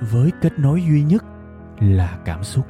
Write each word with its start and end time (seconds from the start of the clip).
với 0.00 0.30
kết 0.40 0.58
nối 0.58 0.82
duy 0.82 1.02
nhất 1.02 1.24
là 1.80 2.18
cảm 2.24 2.44
xúc 2.44 2.66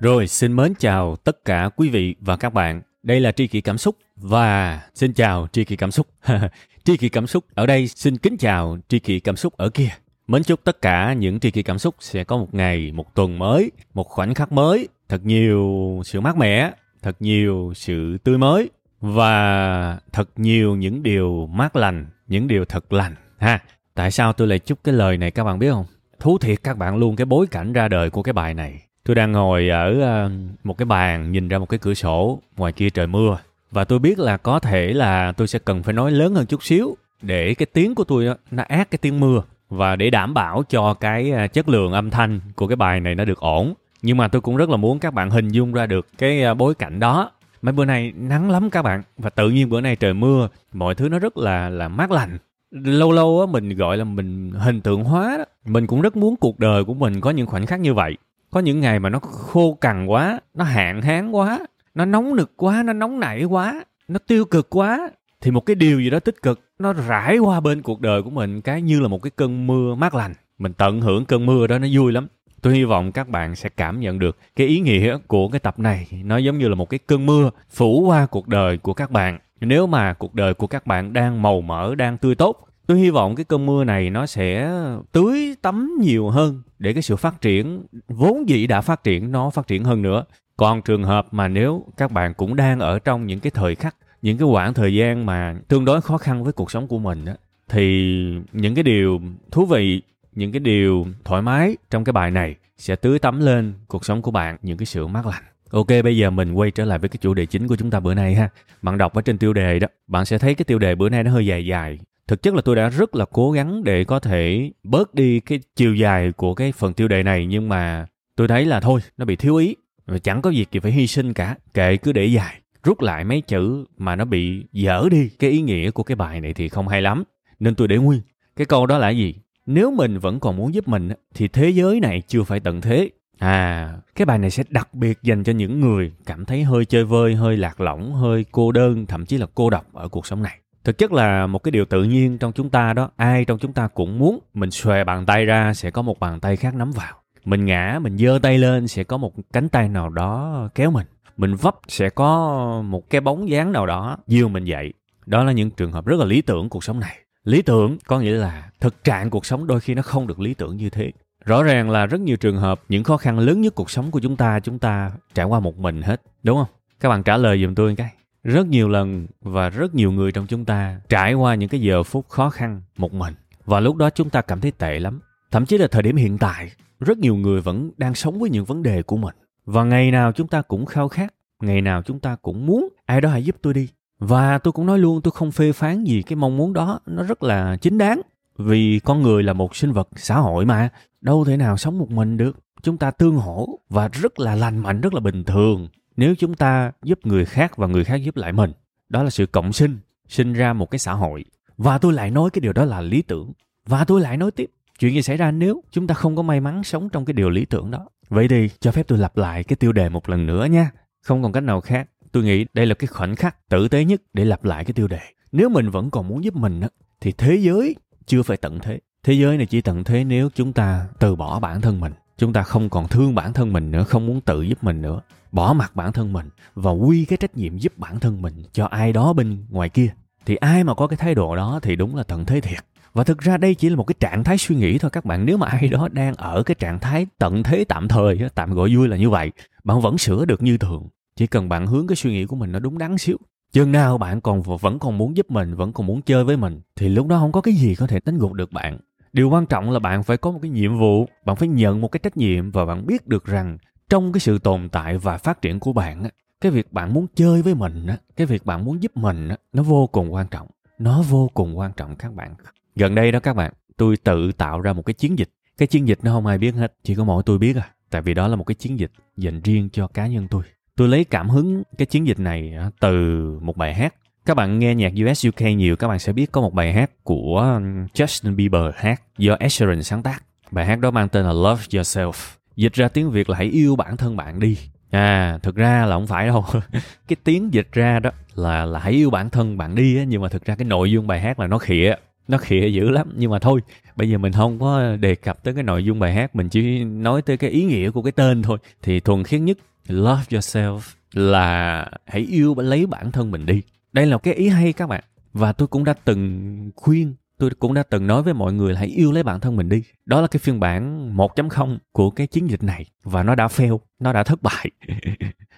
Rồi, 0.00 0.26
xin 0.26 0.56
mến 0.56 0.74
chào 0.74 1.16
tất 1.16 1.44
cả 1.44 1.70
quý 1.76 1.88
vị 1.88 2.14
và 2.20 2.36
các 2.36 2.54
bạn. 2.54 2.82
Đây 3.02 3.20
là 3.20 3.32
Tri 3.32 3.46
Kỷ 3.46 3.60
Cảm 3.60 3.78
Xúc 3.78 3.96
và 4.16 4.80
xin 4.94 5.12
chào 5.12 5.46
Tri 5.52 5.64
Kỷ 5.64 5.76
Cảm 5.76 5.90
Xúc. 5.90 6.06
tri 6.84 6.96
Kỷ 6.96 7.08
Cảm 7.08 7.26
Xúc 7.26 7.44
ở 7.54 7.66
đây 7.66 7.88
xin 7.88 8.18
kính 8.18 8.36
chào 8.36 8.78
Tri 8.88 8.98
Kỷ 8.98 9.20
Cảm 9.20 9.36
Xúc 9.36 9.56
ở 9.56 9.68
kia. 9.68 9.90
Mến 10.30 10.42
chúc 10.42 10.60
tất 10.64 10.82
cả 10.82 11.12
những 11.12 11.40
Tri 11.40 11.50
Kỷ 11.50 11.62
Cảm 11.62 11.78
Xúc 11.78 11.94
sẽ 12.00 12.24
có 12.24 12.36
một 12.36 12.54
ngày, 12.54 12.92
một 12.92 13.14
tuần 13.14 13.38
mới, 13.38 13.70
một 13.94 14.08
khoảnh 14.08 14.34
khắc 14.34 14.52
mới, 14.52 14.88
thật 15.08 15.24
nhiều 15.24 16.00
sự 16.04 16.20
mát 16.20 16.36
mẻ, 16.36 16.72
thật 17.02 17.16
nhiều 17.20 17.72
sự 17.76 18.18
tươi 18.18 18.38
mới 18.38 18.70
và 19.00 19.98
thật 20.12 20.28
nhiều 20.36 20.76
những 20.76 21.02
điều 21.02 21.48
mát 21.52 21.76
lành, 21.76 22.06
những 22.28 22.48
điều 22.48 22.64
thật 22.64 22.92
lành 22.92 23.14
ha. 23.38 23.62
Tại 23.94 24.10
sao 24.10 24.32
tôi 24.32 24.48
lại 24.48 24.58
chúc 24.58 24.78
cái 24.84 24.94
lời 24.94 25.16
này 25.16 25.30
các 25.30 25.44
bạn 25.44 25.58
biết 25.58 25.70
không? 25.70 25.86
Thú 26.20 26.38
thiệt 26.38 26.62
các 26.62 26.76
bạn 26.76 26.96
luôn 26.96 27.16
cái 27.16 27.24
bối 27.24 27.46
cảnh 27.46 27.72
ra 27.72 27.88
đời 27.88 28.10
của 28.10 28.22
cái 28.22 28.32
bài 28.32 28.54
này 28.54 28.82
Tôi 29.04 29.14
đang 29.14 29.32
ngồi 29.32 29.68
ở 29.68 30.00
ờ, 30.00 30.30
một 30.64 30.78
cái 30.78 30.86
bàn 30.86 31.32
nhìn 31.32 31.48
ra 31.48 31.58
một 31.58 31.68
cái 31.68 31.78
cửa 31.78 31.94
sổ, 31.94 32.42
ngoài 32.56 32.72
kia 32.72 32.90
trời 32.90 33.06
mưa. 33.06 33.38
Và 33.70 33.84
tôi 33.84 33.98
biết 33.98 34.18
là 34.18 34.36
có 34.36 34.60
thể 34.60 34.92
là 34.92 35.32
tôi 35.32 35.48
sẽ 35.48 35.58
cần 35.58 35.82
phải 35.82 35.94
nói 35.94 36.10
lớn 36.10 36.34
hơn 36.34 36.46
chút 36.46 36.62
xíu 36.62 36.96
để 37.22 37.54
cái 37.54 37.66
tiếng 37.66 37.94
của 37.94 38.04
tôi 38.04 38.26
nó 38.50 38.62
át 38.68 38.90
cái 38.90 38.98
tiếng 39.02 39.20
mưa 39.20 39.42
và 39.70 39.96
để 39.96 40.10
đảm 40.10 40.34
bảo 40.34 40.62
cho 40.68 40.94
cái 40.94 41.32
à, 41.32 41.46
chất 41.46 41.68
lượng 41.68 41.92
âm 41.92 42.10
thanh 42.10 42.40
của 42.54 42.66
cái 42.66 42.76
bài 42.76 43.00
này 43.00 43.14
nó 43.14 43.24
được 43.24 43.38
ổn. 43.38 43.74
Nhưng 44.02 44.16
mà 44.16 44.28
tôi 44.28 44.40
cũng 44.40 44.56
rất 44.56 44.68
là 44.68 44.76
muốn 44.76 44.98
các 44.98 45.14
bạn 45.14 45.30
hình 45.30 45.48
dung 45.48 45.72
ra 45.72 45.86
được 45.86 46.06
cái 46.18 46.42
à, 46.42 46.54
bối 46.54 46.74
cảnh 46.74 47.00
đó. 47.00 47.30
Mấy 47.62 47.72
bữa 47.72 47.84
nay 47.84 48.12
nắng 48.16 48.50
lắm 48.50 48.70
các 48.70 48.82
bạn 48.82 49.02
và 49.18 49.30
tự 49.30 49.50
nhiên 49.50 49.68
bữa 49.68 49.80
nay 49.80 49.96
trời 49.96 50.14
mưa, 50.14 50.48
mọi 50.72 50.94
thứ 50.94 51.08
nó 51.08 51.18
rất 51.18 51.36
là 51.36 51.68
là 51.68 51.88
mát 51.88 52.10
lành. 52.10 52.38
Lâu 52.70 53.12
lâu 53.12 53.40
á 53.40 53.52
mình 53.52 53.76
gọi 53.76 53.96
là 53.96 54.04
mình 54.04 54.52
hình 54.52 54.80
tượng 54.80 55.04
hóa 55.04 55.36
đó. 55.38 55.44
Mình 55.64 55.86
cũng 55.86 56.00
rất 56.00 56.16
muốn 56.16 56.36
cuộc 56.36 56.58
đời 56.58 56.84
của 56.84 56.94
mình 56.94 57.20
có 57.20 57.30
những 57.30 57.46
khoảnh 57.46 57.66
khắc 57.66 57.80
như 57.80 57.94
vậy 57.94 58.16
có 58.50 58.60
những 58.60 58.80
ngày 58.80 58.98
mà 58.98 59.08
nó 59.08 59.18
khô 59.18 59.78
cằn 59.80 60.06
quá 60.06 60.40
nó 60.54 60.64
hạn 60.64 61.02
hán 61.02 61.30
quá 61.30 61.58
nó 61.94 62.04
nóng 62.04 62.36
nực 62.36 62.52
quá 62.56 62.82
nó 62.82 62.92
nóng 62.92 63.20
nảy 63.20 63.44
quá 63.44 63.84
nó 64.08 64.18
tiêu 64.26 64.44
cực 64.44 64.70
quá 64.70 65.10
thì 65.40 65.50
một 65.50 65.66
cái 65.66 65.76
điều 65.76 66.00
gì 66.00 66.10
đó 66.10 66.20
tích 66.20 66.42
cực, 66.42 66.60
nó 66.78 66.92
rải 66.92 67.38
qua 67.38 67.60
bên 67.60 67.82
cuộc 67.82 68.00
đời 68.00 68.22
của 68.22 68.30
mình, 68.30 68.60
cái 68.60 68.82
như 68.82 69.00
là 69.00 69.08
một 69.08 69.22
cái 69.22 69.30
cơn 69.36 69.66
mưa 69.66 69.94
mát 69.94 70.14
lành. 70.14 70.32
Mình 70.58 70.72
tận 70.72 71.00
hưởng 71.00 71.24
cơn 71.24 71.46
mưa 71.46 71.66
đó, 71.66 71.78
nó 71.78 71.86
vui 71.92 72.12
lắm. 72.12 72.26
Tôi 72.62 72.74
hy 72.74 72.84
vọng 72.84 73.12
các 73.12 73.28
bạn 73.28 73.56
sẽ 73.56 73.68
cảm 73.68 74.00
nhận 74.00 74.18
được 74.18 74.38
cái 74.56 74.66
ý 74.66 74.80
nghĩa 74.80 75.18
của 75.26 75.48
cái 75.48 75.60
tập 75.60 75.78
này. 75.78 76.08
Nó 76.24 76.36
giống 76.36 76.58
như 76.58 76.68
là 76.68 76.74
một 76.74 76.90
cái 76.90 76.98
cơn 77.06 77.26
mưa 77.26 77.50
phủ 77.70 78.04
qua 78.06 78.26
cuộc 78.26 78.48
đời 78.48 78.78
của 78.78 78.94
các 78.94 79.10
bạn. 79.10 79.38
Nếu 79.60 79.86
mà 79.86 80.12
cuộc 80.12 80.34
đời 80.34 80.54
của 80.54 80.66
các 80.66 80.86
bạn 80.86 81.12
đang 81.12 81.42
màu 81.42 81.60
mỡ, 81.60 81.94
đang 81.94 82.18
tươi 82.18 82.34
tốt, 82.34 82.68
tôi 82.86 82.98
hy 82.98 83.10
vọng 83.10 83.34
cái 83.34 83.44
cơn 83.44 83.66
mưa 83.66 83.84
này 83.84 84.10
nó 84.10 84.26
sẽ 84.26 84.70
tưới 85.12 85.54
tắm 85.62 85.98
nhiều 86.00 86.28
hơn 86.28 86.62
để 86.78 86.92
cái 86.92 87.02
sự 87.02 87.16
phát 87.16 87.40
triển, 87.40 87.82
vốn 88.08 88.48
dĩ 88.48 88.66
đã 88.66 88.80
phát 88.80 89.04
triển, 89.04 89.32
nó 89.32 89.50
phát 89.50 89.66
triển 89.66 89.84
hơn 89.84 90.02
nữa. 90.02 90.24
Còn 90.56 90.82
trường 90.82 91.04
hợp 91.04 91.26
mà 91.30 91.48
nếu 91.48 91.84
các 91.96 92.12
bạn 92.12 92.34
cũng 92.34 92.56
đang 92.56 92.80
ở 92.80 92.98
trong 92.98 93.26
những 93.26 93.40
cái 93.40 93.50
thời 93.50 93.74
khắc 93.74 93.96
những 94.22 94.38
cái 94.38 94.48
quãng 94.48 94.74
thời 94.74 94.94
gian 94.94 95.26
mà 95.26 95.56
tương 95.68 95.84
đối 95.84 96.00
khó 96.00 96.18
khăn 96.18 96.44
với 96.44 96.52
cuộc 96.52 96.70
sống 96.70 96.88
của 96.88 96.98
mình 96.98 97.24
á 97.24 97.34
thì 97.68 98.14
những 98.52 98.74
cái 98.74 98.82
điều 98.82 99.20
thú 99.50 99.66
vị 99.66 100.02
những 100.32 100.52
cái 100.52 100.60
điều 100.60 101.06
thoải 101.24 101.42
mái 101.42 101.76
trong 101.90 102.04
cái 102.04 102.12
bài 102.12 102.30
này 102.30 102.56
sẽ 102.78 102.96
tưới 102.96 103.18
tắm 103.18 103.40
lên 103.40 103.72
cuộc 103.88 104.04
sống 104.04 104.22
của 104.22 104.30
bạn 104.30 104.56
những 104.62 104.78
cái 104.78 104.86
sự 104.86 105.06
mát 105.06 105.26
lành. 105.26 105.42
Ok, 105.70 105.86
bây 106.04 106.16
giờ 106.16 106.30
mình 106.30 106.52
quay 106.52 106.70
trở 106.70 106.84
lại 106.84 106.98
với 106.98 107.08
cái 107.08 107.18
chủ 107.20 107.34
đề 107.34 107.46
chính 107.46 107.68
của 107.68 107.76
chúng 107.76 107.90
ta 107.90 108.00
bữa 108.00 108.14
nay 108.14 108.34
ha. 108.34 108.48
Bạn 108.82 108.98
đọc 108.98 109.14
ở 109.14 109.22
trên 109.22 109.38
tiêu 109.38 109.52
đề 109.52 109.78
đó, 109.78 109.88
bạn 110.06 110.24
sẽ 110.24 110.38
thấy 110.38 110.54
cái 110.54 110.64
tiêu 110.64 110.78
đề 110.78 110.94
bữa 110.94 111.08
nay 111.08 111.24
nó 111.24 111.30
hơi 111.30 111.46
dài 111.46 111.66
dài. 111.66 111.98
Thực 112.28 112.42
chất 112.42 112.54
là 112.54 112.62
tôi 112.64 112.76
đã 112.76 112.88
rất 112.88 113.14
là 113.14 113.24
cố 113.32 113.50
gắng 113.52 113.84
để 113.84 114.04
có 114.04 114.20
thể 114.20 114.70
bớt 114.82 115.14
đi 115.14 115.40
cái 115.40 115.60
chiều 115.76 115.94
dài 115.94 116.32
của 116.32 116.54
cái 116.54 116.72
phần 116.72 116.92
tiêu 116.92 117.08
đề 117.08 117.22
này 117.22 117.46
nhưng 117.46 117.68
mà 117.68 118.06
tôi 118.36 118.48
thấy 118.48 118.64
là 118.64 118.80
thôi 118.80 119.00
nó 119.18 119.24
bị 119.24 119.36
thiếu 119.36 119.56
ý. 119.56 119.76
Và 120.06 120.18
chẳng 120.18 120.42
có 120.42 120.50
việc 120.50 120.72
gì 120.72 120.80
phải 120.80 120.92
hy 120.92 121.06
sinh 121.06 121.34
cả 121.34 121.56
kệ 121.74 121.96
cứ 121.96 122.12
để 122.12 122.24
dài 122.24 122.60
rút 122.82 123.00
lại 123.00 123.24
mấy 123.24 123.40
chữ 123.40 123.84
mà 123.96 124.16
nó 124.16 124.24
bị 124.24 124.64
dở 124.72 125.08
đi. 125.10 125.28
Cái 125.38 125.50
ý 125.50 125.60
nghĩa 125.60 125.90
của 125.90 126.02
cái 126.02 126.16
bài 126.16 126.40
này 126.40 126.54
thì 126.54 126.68
không 126.68 126.88
hay 126.88 127.02
lắm, 127.02 127.24
nên 127.60 127.74
tôi 127.74 127.88
để 127.88 127.96
nguyên. 127.96 128.20
Cái 128.56 128.66
câu 128.66 128.86
đó 128.86 128.98
là 128.98 129.08
gì? 129.10 129.34
Nếu 129.66 129.90
mình 129.90 130.18
vẫn 130.18 130.40
còn 130.40 130.56
muốn 130.56 130.74
giúp 130.74 130.88
mình 130.88 131.08
thì 131.34 131.48
thế 131.48 131.70
giới 131.70 132.00
này 132.00 132.22
chưa 132.26 132.42
phải 132.42 132.60
tận 132.60 132.80
thế. 132.80 133.10
À 133.38 133.92
cái 134.14 134.26
bài 134.26 134.38
này 134.38 134.50
sẽ 134.50 134.64
đặc 134.68 134.94
biệt 134.94 135.18
dành 135.22 135.44
cho 135.44 135.52
những 135.52 135.80
người 135.80 136.12
cảm 136.26 136.44
thấy 136.44 136.64
hơi 136.64 136.84
chơi 136.84 137.04
vơi, 137.04 137.34
hơi 137.34 137.56
lạc 137.56 137.80
lõng, 137.80 138.14
hơi 138.14 138.44
cô 138.52 138.72
đơn, 138.72 139.06
thậm 139.06 139.26
chí 139.26 139.38
là 139.38 139.46
cô 139.54 139.70
độc 139.70 139.92
ở 139.92 140.08
cuộc 140.08 140.26
sống 140.26 140.42
này. 140.42 140.58
Thực 140.84 140.98
chất 140.98 141.12
là 141.12 141.46
một 141.46 141.58
cái 141.58 141.72
điều 141.72 141.84
tự 141.84 142.04
nhiên 142.04 142.38
trong 142.38 142.52
chúng 142.52 142.70
ta 142.70 142.92
đó. 142.92 143.10
Ai 143.16 143.44
trong 143.44 143.58
chúng 143.58 143.72
ta 143.72 143.88
cũng 143.88 144.18
muốn 144.18 144.38
mình 144.54 144.70
xòe 144.70 145.04
bàn 145.04 145.26
tay 145.26 145.44
ra 145.44 145.74
sẽ 145.74 145.90
có 145.90 146.02
một 146.02 146.20
bàn 146.20 146.40
tay 146.40 146.56
khác 146.56 146.74
nắm 146.74 146.90
vào. 146.90 147.14
Mình 147.44 147.64
ngã, 147.66 147.98
mình 148.02 148.18
giơ 148.18 148.38
tay 148.42 148.58
lên 148.58 148.88
sẽ 148.88 149.04
có 149.04 149.16
một 149.16 149.32
cánh 149.52 149.68
tay 149.68 149.88
nào 149.88 150.08
đó 150.08 150.68
kéo 150.74 150.90
mình 150.90 151.06
mình 151.40 151.54
vấp 151.54 151.74
sẽ 151.88 152.10
có 152.10 152.82
một 152.86 153.10
cái 153.10 153.20
bóng 153.20 153.48
dáng 153.48 153.72
nào 153.72 153.86
đó 153.86 154.16
dìu 154.26 154.48
mình 154.48 154.64
dậy. 154.64 154.92
Đó 155.26 155.44
là 155.44 155.52
những 155.52 155.70
trường 155.70 155.92
hợp 155.92 156.06
rất 156.06 156.20
là 156.20 156.24
lý 156.24 156.42
tưởng 156.42 156.68
cuộc 156.68 156.84
sống 156.84 157.00
này. 157.00 157.18
Lý 157.44 157.62
tưởng 157.62 157.98
có 158.06 158.20
nghĩa 158.20 158.30
là 158.30 158.70
thực 158.80 159.04
trạng 159.04 159.30
cuộc 159.30 159.46
sống 159.46 159.66
đôi 159.66 159.80
khi 159.80 159.94
nó 159.94 160.02
không 160.02 160.26
được 160.26 160.40
lý 160.40 160.54
tưởng 160.54 160.76
như 160.76 160.90
thế. 160.90 161.12
Rõ 161.44 161.62
ràng 161.62 161.90
là 161.90 162.06
rất 162.06 162.20
nhiều 162.20 162.36
trường 162.36 162.56
hợp, 162.56 162.80
những 162.88 163.04
khó 163.04 163.16
khăn 163.16 163.38
lớn 163.38 163.60
nhất 163.60 163.74
cuộc 163.74 163.90
sống 163.90 164.10
của 164.10 164.20
chúng 164.20 164.36
ta 164.36 164.60
chúng 164.60 164.78
ta 164.78 165.12
trải 165.34 165.46
qua 165.46 165.60
một 165.60 165.78
mình 165.78 166.02
hết, 166.02 166.22
đúng 166.42 166.58
không? 166.58 166.68
Các 167.00 167.08
bạn 167.08 167.22
trả 167.22 167.36
lời 167.36 167.62
giùm 167.62 167.74
tôi 167.74 167.94
cái. 167.96 168.10
Rất 168.44 168.66
nhiều 168.66 168.88
lần 168.88 169.26
và 169.40 169.68
rất 169.70 169.94
nhiều 169.94 170.12
người 170.12 170.32
trong 170.32 170.46
chúng 170.46 170.64
ta 170.64 171.00
trải 171.08 171.34
qua 171.34 171.54
những 171.54 171.68
cái 171.68 171.80
giờ 171.80 172.02
phút 172.02 172.28
khó 172.28 172.50
khăn 172.50 172.82
một 172.96 173.12
mình. 173.12 173.34
Và 173.64 173.80
lúc 173.80 173.96
đó 173.96 174.10
chúng 174.10 174.30
ta 174.30 174.40
cảm 174.40 174.60
thấy 174.60 174.70
tệ 174.70 174.98
lắm. 174.98 175.20
Thậm 175.50 175.66
chí 175.66 175.78
là 175.78 175.86
thời 175.90 176.02
điểm 176.02 176.16
hiện 176.16 176.38
tại, 176.38 176.70
rất 177.00 177.18
nhiều 177.18 177.36
người 177.36 177.60
vẫn 177.60 177.90
đang 177.96 178.14
sống 178.14 178.38
với 178.38 178.50
những 178.50 178.64
vấn 178.64 178.82
đề 178.82 179.02
của 179.02 179.16
mình 179.16 179.34
và 179.70 179.84
ngày 179.84 180.10
nào 180.10 180.32
chúng 180.32 180.48
ta 180.48 180.62
cũng 180.62 180.86
khao 180.86 181.08
khát, 181.08 181.34
ngày 181.62 181.80
nào 181.80 182.02
chúng 182.02 182.18
ta 182.18 182.36
cũng 182.42 182.66
muốn, 182.66 182.88
ai 183.06 183.20
đó 183.20 183.28
hãy 183.28 183.44
giúp 183.44 183.56
tôi 183.62 183.74
đi. 183.74 183.88
Và 184.18 184.58
tôi 184.58 184.72
cũng 184.72 184.86
nói 184.86 184.98
luôn, 184.98 185.20
tôi 185.22 185.32
không 185.32 185.50
phê 185.50 185.72
phán 185.72 186.04
gì 186.04 186.22
cái 186.22 186.36
mong 186.36 186.56
muốn 186.56 186.72
đó, 186.72 187.00
nó 187.06 187.22
rất 187.22 187.42
là 187.42 187.76
chính 187.76 187.98
đáng. 187.98 188.20
Vì 188.58 189.00
con 189.04 189.22
người 189.22 189.42
là 189.42 189.52
một 189.52 189.76
sinh 189.76 189.92
vật 189.92 190.08
xã 190.16 190.36
hội 190.38 190.64
mà, 190.64 190.88
đâu 191.20 191.44
thể 191.44 191.56
nào 191.56 191.76
sống 191.76 191.98
một 191.98 192.10
mình 192.10 192.36
được. 192.36 192.56
Chúng 192.82 192.96
ta 192.96 193.10
tương 193.10 193.36
hỗ 193.36 193.78
và 193.88 194.08
rất 194.08 194.38
là 194.38 194.54
lành 194.54 194.78
mạnh, 194.78 195.00
rất 195.00 195.14
là 195.14 195.20
bình 195.20 195.44
thường 195.44 195.88
nếu 196.16 196.34
chúng 196.38 196.54
ta 196.54 196.92
giúp 197.02 197.18
người 197.26 197.44
khác 197.44 197.76
và 197.76 197.86
người 197.86 198.04
khác 198.04 198.16
giúp 198.16 198.36
lại 198.36 198.52
mình. 198.52 198.72
Đó 199.08 199.22
là 199.22 199.30
sự 199.30 199.46
cộng 199.46 199.72
sinh 199.72 199.98
sinh 200.28 200.52
ra 200.52 200.72
một 200.72 200.90
cái 200.90 200.98
xã 200.98 201.12
hội. 201.12 201.44
Và 201.76 201.98
tôi 201.98 202.12
lại 202.12 202.30
nói 202.30 202.50
cái 202.50 202.60
điều 202.60 202.72
đó 202.72 202.84
là 202.84 203.00
lý 203.00 203.22
tưởng. 203.22 203.52
Và 203.86 204.04
tôi 204.04 204.20
lại 204.20 204.36
nói 204.36 204.50
tiếp, 204.50 204.70
chuyện 204.98 205.14
gì 205.14 205.22
xảy 205.22 205.36
ra 205.36 205.50
nếu 205.50 205.82
chúng 205.90 206.06
ta 206.06 206.14
không 206.14 206.36
có 206.36 206.42
may 206.42 206.60
mắn 206.60 206.84
sống 206.84 207.08
trong 207.08 207.24
cái 207.24 207.34
điều 207.34 207.50
lý 207.50 207.64
tưởng 207.64 207.90
đó? 207.90 208.06
Vậy 208.30 208.48
thì 208.48 208.68
cho 208.80 208.92
phép 208.92 209.08
tôi 209.08 209.18
lặp 209.18 209.36
lại 209.36 209.64
cái 209.64 209.76
tiêu 209.76 209.92
đề 209.92 210.08
một 210.08 210.28
lần 210.28 210.46
nữa 210.46 210.64
nha. 210.64 210.90
Không 211.22 211.42
còn 211.42 211.52
cách 211.52 211.62
nào 211.62 211.80
khác, 211.80 212.08
tôi 212.32 212.44
nghĩ 212.44 212.66
đây 212.74 212.86
là 212.86 212.94
cái 212.94 213.06
khoảnh 213.06 213.36
khắc 213.36 213.68
tử 213.68 213.88
tế 213.88 214.04
nhất 214.04 214.22
để 214.32 214.44
lặp 214.44 214.64
lại 214.64 214.84
cái 214.84 214.92
tiêu 214.92 215.08
đề. 215.08 215.20
Nếu 215.52 215.68
mình 215.68 215.90
vẫn 215.90 216.10
còn 216.10 216.28
muốn 216.28 216.44
giúp 216.44 216.56
mình 216.56 216.80
thì 217.20 217.32
thế 217.32 217.56
giới 217.56 217.96
chưa 218.26 218.42
phải 218.42 218.56
tận 218.56 218.78
thế. 218.78 218.98
Thế 219.24 219.32
giới 219.32 219.56
này 219.56 219.66
chỉ 219.66 219.80
tận 219.80 220.04
thế 220.04 220.24
nếu 220.24 220.48
chúng 220.54 220.72
ta 220.72 221.06
từ 221.18 221.36
bỏ 221.36 221.60
bản 221.60 221.80
thân 221.80 222.00
mình. 222.00 222.12
Chúng 222.38 222.52
ta 222.52 222.62
không 222.62 222.90
còn 222.90 223.08
thương 223.08 223.34
bản 223.34 223.52
thân 223.52 223.72
mình 223.72 223.90
nữa, 223.90 224.04
không 224.04 224.26
muốn 224.26 224.40
tự 224.40 224.62
giúp 224.62 224.84
mình 224.84 225.02
nữa. 225.02 225.20
Bỏ 225.52 225.72
mặt 225.72 225.96
bản 225.96 226.12
thân 226.12 226.32
mình 226.32 226.48
và 226.74 226.90
quy 226.90 227.24
cái 227.24 227.36
trách 227.36 227.56
nhiệm 227.56 227.78
giúp 227.78 227.92
bản 227.96 228.20
thân 228.20 228.42
mình 228.42 228.62
cho 228.72 228.86
ai 228.86 229.12
đó 229.12 229.32
bên 229.32 229.64
ngoài 229.70 229.88
kia. 229.88 230.08
Thì 230.46 230.56
ai 230.56 230.84
mà 230.84 230.94
có 230.94 231.06
cái 231.06 231.16
thái 231.16 231.34
độ 231.34 231.56
đó 231.56 231.80
thì 231.82 231.96
đúng 231.96 232.16
là 232.16 232.22
tận 232.22 232.44
thế 232.44 232.60
thiệt 232.60 232.84
và 233.12 233.24
thực 233.24 233.38
ra 233.38 233.56
đây 233.56 233.74
chỉ 233.74 233.88
là 233.88 233.96
một 233.96 234.04
cái 234.04 234.14
trạng 234.20 234.44
thái 234.44 234.58
suy 234.58 234.76
nghĩ 234.76 234.98
thôi 234.98 235.10
các 235.10 235.24
bạn. 235.24 235.46
Nếu 235.46 235.56
mà 235.56 235.66
ai 235.66 235.88
đó 235.88 236.08
đang 236.12 236.34
ở 236.34 236.62
cái 236.62 236.74
trạng 236.74 236.98
thái 237.00 237.26
tận 237.38 237.62
thế 237.62 237.84
tạm 237.84 238.08
thời 238.08 238.38
tạm 238.54 238.74
gọi 238.74 238.94
vui 238.94 239.08
là 239.08 239.16
như 239.16 239.30
vậy, 239.30 239.50
bạn 239.84 240.00
vẫn 240.00 240.18
sửa 240.18 240.44
được 240.44 240.62
như 240.62 240.78
thường. 240.78 241.08
Chỉ 241.36 241.46
cần 241.46 241.68
bạn 241.68 241.86
hướng 241.86 242.06
cái 242.06 242.16
suy 242.16 242.30
nghĩ 242.32 242.44
của 242.44 242.56
mình 242.56 242.72
nó 242.72 242.78
đúng 242.78 242.98
đắn 242.98 243.18
xíu. 243.18 243.36
Chừng 243.72 243.92
nào 243.92 244.18
bạn 244.18 244.40
còn 244.40 244.62
vẫn 244.62 244.98
còn 244.98 245.18
muốn 245.18 245.36
giúp 245.36 245.50
mình, 245.50 245.74
vẫn 245.74 245.92
còn 245.92 246.06
muốn 246.06 246.22
chơi 246.22 246.44
với 246.44 246.56
mình, 246.56 246.80
thì 246.96 247.08
lúc 247.08 247.26
đó 247.26 247.38
không 247.38 247.52
có 247.52 247.60
cái 247.60 247.74
gì 247.74 247.94
có 247.94 248.06
thể 248.06 248.20
đánh 248.24 248.38
gục 248.38 248.52
được 248.52 248.72
bạn. 248.72 248.98
Điều 249.32 249.50
quan 249.50 249.66
trọng 249.66 249.90
là 249.90 249.98
bạn 249.98 250.22
phải 250.22 250.36
có 250.36 250.50
một 250.50 250.58
cái 250.62 250.70
nhiệm 250.70 250.98
vụ, 250.98 251.26
bạn 251.44 251.56
phải 251.56 251.68
nhận 251.68 252.00
một 252.00 252.08
cái 252.08 252.20
trách 252.22 252.36
nhiệm 252.36 252.70
và 252.70 252.84
bạn 252.84 253.06
biết 253.06 253.26
được 253.26 253.44
rằng 253.44 253.78
trong 254.08 254.32
cái 254.32 254.40
sự 254.40 254.58
tồn 254.58 254.88
tại 254.88 255.18
và 255.18 255.38
phát 255.38 255.62
triển 255.62 255.80
của 255.80 255.92
bạn 255.92 256.24
cái 256.60 256.72
việc 256.72 256.92
bạn 256.92 257.14
muốn 257.14 257.26
chơi 257.34 257.62
với 257.62 257.74
mình 257.74 258.06
cái 258.36 258.46
việc 258.46 258.66
bạn 258.66 258.84
muốn 258.84 259.02
giúp 259.02 259.16
mình 259.16 259.48
nó 259.72 259.82
vô 259.82 260.06
cùng 260.06 260.34
quan 260.34 260.46
trọng. 260.48 260.66
Nó 260.98 261.22
vô 261.22 261.50
cùng 261.54 261.78
quan 261.78 261.92
trọng 261.96 262.16
các 262.16 262.34
bạn 262.34 262.54
gần 262.96 263.14
đây 263.14 263.32
đó 263.32 263.40
các 263.40 263.56
bạn, 263.56 263.72
tôi 263.96 264.16
tự 264.16 264.52
tạo 264.52 264.80
ra 264.80 264.92
một 264.92 265.02
cái 265.02 265.14
chiến 265.14 265.38
dịch. 265.38 265.50
Cái 265.78 265.86
chiến 265.86 266.08
dịch 266.08 266.18
nó 266.22 266.32
không 266.32 266.46
ai 266.46 266.58
biết 266.58 266.74
hết, 266.74 266.94
chỉ 267.02 267.14
có 267.14 267.24
mỗi 267.24 267.42
tôi 267.46 267.58
biết 267.58 267.76
à. 267.76 267.90
Tại 268.10 268.22
vì 268.22 268.34
đó 268.34 268.48
là 268.48 268.56
một 268.56 268.64
cái 268.64 268.74
chiến 268.74 268.98
dịch 268.98 269.10
dành 269.36 269.60
riêng 269.60 269.88
cho 269.92 270.06
cá 270.06 270.26
nhân 270.26 270.48
tôi. 270.50 270.62
Tôi 270.96 271.08
lấy 271.08 271.24
cảm 271.24 271.48
hứng 271.48 271.82
cái 271.98 272.06
chiến 272.06 272.26
dịch 272.26 272.38
này 272.38 272.74
à, 272.78 272.90
từ 273.00 273.58
một 273.62 273.76
bài 273.76 273.94
hát. 273.94 274.14
Các 274.46 274.54
bạn 274.54 274.78
nghe 274.78 274.94
nhạc 274.94 275.12
US 275.24 275.46
UK 275.46 275.60
nhiều, 275.60 275.96
các 275.96 276.08
bạn 276.08 276.18
sẽ 276.18 276.32
biết 276.32 276.52
có 276.52 276.60
một 276.60 276.74
bài 276.74 276.92
hát 276.92 277.10
của 277.24 277.80
Justin 278.14 278.56
Bieber 278.56 278.82
hát 278.94 279.22
do 279.38 279.56
Ed 279.60 279.72
Sheeran 279.72 280.02
sáng 280.02 280.22
tác. 280.22 280.42
Bài 280.70 280.86
hát 280.86 281.00
đó 281.00 281.10
mang 281.10 281.28
tên 281.28 281.44
là 281.44 281.52
Love 281.52 281.82
Yourself. 281.90 282.56
Dịch 282.76 282.92
ra 282.92 283.08
tiếng 283.08 283.30
Việt 283.30 283.50
là 283.50 283.56
hãy 283.56 283.66
yêu 283.66 283.96
bản 283.96 284.16
thân 284.16 284.36
bạn 284.36 284.60
đi. 284.60 284.78
À 285.10 285.58
thực 285.62 285.76
ra 285.76 286.06
là 286.06 286.16
không 286.16 286.26
phải 286.26 286.46
đâu. 286.46 286.64
Cái 287.28 287.36
tiếng 287.44 287.74
dịch 287.74 287.88
ra 287.92 288.18
đó 288.18 288.30
là 288.54 288.84
là 288.84 288.98
hãy 288.98 289.12
yêu 289.12 289.30
bản 289.30 289.50
thân 289.50 289.78
bạn 289.78 289.94
đi 289.94 290.16
á, 290.16 290.24
nhưng 290.24 290.42
mà 290.42 290.48
thực 290.48 290.64
ra 290.64 290.74
cái 290.74 290.84
nội 290.84 291.10
dung 291.10 291.26
bài 291.26 291.40
hát 291.40 291.60
là 291.60 291.66
nó 291.66 291.78
khịa 291.78 292.14
nó 292.50 292.58
khịa 292.58 292.88
dữ 292.88 293.10
lắm. 293.10 293.32
Nhưng 293.36 293.50
mà 293.50 293.58
thôi, 293.58 293.80
bây 294.16 294.30
giờ 294.30 294.38
mình 294.38 294.52
không 294.52 294.78
có 294.78 295.16
đề 295.16 295.34
cập 295.34 295.64
tới 295.64 295.74
cái 295.74 295.82
nội 295.82 296.04
dung 296.04 296.18
bài 296.18 296.32
hát, 296.32 296.56
mình 296.56 296.68
chỉ 296.68 297.04
nói 297.04 297.42
tới 297.42 297.56
cái 297.56 297.70
ý 297.70 297.84
nghĩa 297.84 298.10
của 298.10 298.22
cái 298.22 298.32
tên 298.32 298.62
thôi. 298.62 298.78
Thì 299.02 299.20
thuần 299.20 299.44
khiết 299.44 299.60
nhất, 299.60 299.78
love 300.08 300.42
yourself, 300.50 301.00
là 301.32 302.06
hãy 302.26 302.40
yêu 302.40 302.74
lấy 302.78 303.06
bản 303.06 303.32
thân 303.32 303.50
mình 303.50 303.66
đi. 303.66 303.82
Đây 304.12 304.26
là 304.26 304.38
cái 304.38 304.54
ý 304.54 304.68
hay 304.68 304.92
các 304.92 305.06
bạn. 305.06 305.24
Và 305.52 305.72
tôi 305.72 305.88
cũng 305.88 306.04
đã 306.04 306.14
từng 306.24 306.90
khuyên, 306.96 307.34
tôi 307.58 307.70
cũng 307.78 307.94
đã 307.94 308.02
từng 308.02 308.26
nói 308.26 308.42
với 308.42 308.54
mọi 308.54 308.72
người 308.72 308.92
là 308.92 308.98
hãy 308.98 309.08
yêu 309.08 309.32
lấy 309.32 309.42
bản 309.42 309.60
thân 309.60 309.76
mình 309.76 309.88
đi. 309.88 310.02
Đó 310.26 310.40
là 310.40 310.46
cái 310.46 310.58
phiên 310.58 310.80
bản 310.80 311.32
1.0 311.36 311.98
của 312.12 312.30
cái 312.30 312.46
chiến 312.46 312.70
dịch 312.70 312.82
này. 312.82 313.06
Và 313.22 313.42
nó 313.42 313.54
đã 313.54 313.66
fail, 313.66 313.98
nó 314.18 314.32
đã 314.32 314.42
thất 314.42 314.62
bại. 314.62 314.90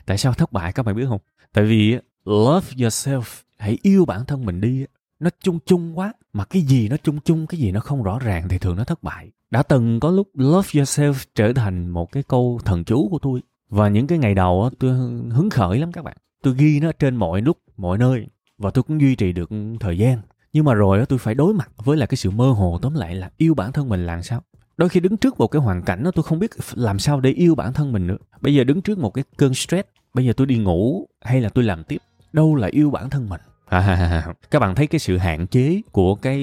Tại 0.06 0.18
sao 0.18 0.32
thất 0.32 0.52
bại 0.52 0.72
các 0.72 0.86
bạn 0.86 0.96
biết 0.96 1.06
không? 1.08 1.20
Tại 1.52 1.64
vì 1.64 1.98
love 2.25 2.66
yourself, 2.76 3.42
hãy 3.58 3.78
yêu 3.82 4.04
bản 4.04 4.25
thân 4.25 4.44
mình 4.44 4.60
đi 4.60 4.84
nó 5.22 5.30
chung 5.40 5.58
chung 5.66 5.98
quá. 5.98 6.12
Mà 6.32 6.44
cái 6.44 6.62
gì 6.62 6.88
nó 6.88 6.96
chung 6.96 7.20
chung, 7.20 7.46
cái 7.46 7.60
gì 7.60 7.72
nó 7.72 7.80
không 7.80 8.02
rõ 8.02 8.19
ràng 8.19 8.48
thì 8.48 8.58
thường 8.58 8.76
nó 8.76 8.84
thất 8.84 9.02
bại. 9.02 9.30
Đã 9.50 9.62
từng 9.62 10.00
có 10.00 10.10
lúc 10.10 10.28
love 10.34 10.69
yourself 10.72 11.14
trở 11.34 11.52
thành 11.52 11.88
một 11.88 12.12
cái 12.12 12.22
câu 12.22 12.60
thần 12.64 12.84
chú 12.84 13.08
của 13.10 13.19
tôi. 13.19 13.40
Và 13.69 13.88
những 13.88 14.06
cái 14.06 14.19
ngày 14.19 14.34
đầu 14.34 14.70
tôi 14.78 14.90
hứng 15.30 15.50
khởi 15.50 15.78
lắm 15.78 15.92
các 15.92 16.04
bạn. 16.04 16.16
Tôi 16.42 16.54
ghi 16.58 16.80
nó 16.80 16.92
trên 16.92 17.16
mọi 17.16 17.42
lúc 17.42 17.58
mọi 17.76 17.98
nơi. 17.98 18.26
Và 18.58 18.70
tôi 18.70 18.82
cũng 18.82 19.00
duy 19.00 19.14
trì 19.14 19.32
được 19.32 19.50
thời 19.80 19.98
gian. 19.98 20.19
Nhưng 20.52 20.64
mà 20.64 20.74
rồi 20.74 21.06
tôi 21.06 21.19
phải 21.19 21.34
đối 21.34 21.54
mặt 21.54 21.70
với 21.84 21.96
là 21.96 22.06
cái 22.06 22.16
sự 22.16 22.30
mơ 22.30 22.50
hồ 22.50 22.78
tóm 22.82 22.94
lại 22.94 23.14
là 23.14 23.30
yêu 23.36 23.54
bản 23.54 23.72
thân 23.72 23.88
mình 23.88 24.06
làm 24.06 24.22
sao. 24.22 24.42
Đôi 24.76 24.88
khi 24.88 25.00
đứng 25.00 25.16
trước 25.16 25.38
một 25.38 25.46
cái 25.46 25.62
hoàn 25.62 25.82
cảnh 25.82 26.02
đó 26.04 26.10
tôi 26.14 26.22
không 26.22 26.38
biết 26.38 26.50
làm 26.75 26.98
sao 26.98 27.20
để 27.20 27.30
yêu 27.30 27.54
bản 27.54 27.72
thân 27.72 27.92
mình 27.92 28.06
nữa. 28.06 28.16
Bây 28.40 28.54
giờ 28.54 28.64
đứng 28.64 28.82
trước 28.82 28.98
một 28.98 29.10
cái 29.10 29.25
cơn 29.36 29.54
stress. 29.54 29.88
Bây 30.14 30.25
giờ 30.25 30.32
tôi 30.36 30.46
đi 30.46 30.58
ngủ 30.58 31.06
hay 31.20 31.40
là 31.40 31.48
tôi 31.48 31.64
làm 31.64 31.84
tiếp? 31.84 31.98
Đâu 32.32 32.54
là 32.54 32.68
yêu 32.72 32.90
bản 32.90 33.10
thân 33.10 33.28
mình? 33.28 33.40
À, 33.72 34.24
các 34.50 34.58
bạn 34.58 34.74
thấy 34.74 34.86
cái 34.86 34.98
sự 34.98 35.19
hạn 35.19 35.46
chế 35.46 35.80
của 35.92 36.14
cái 36.14 36.38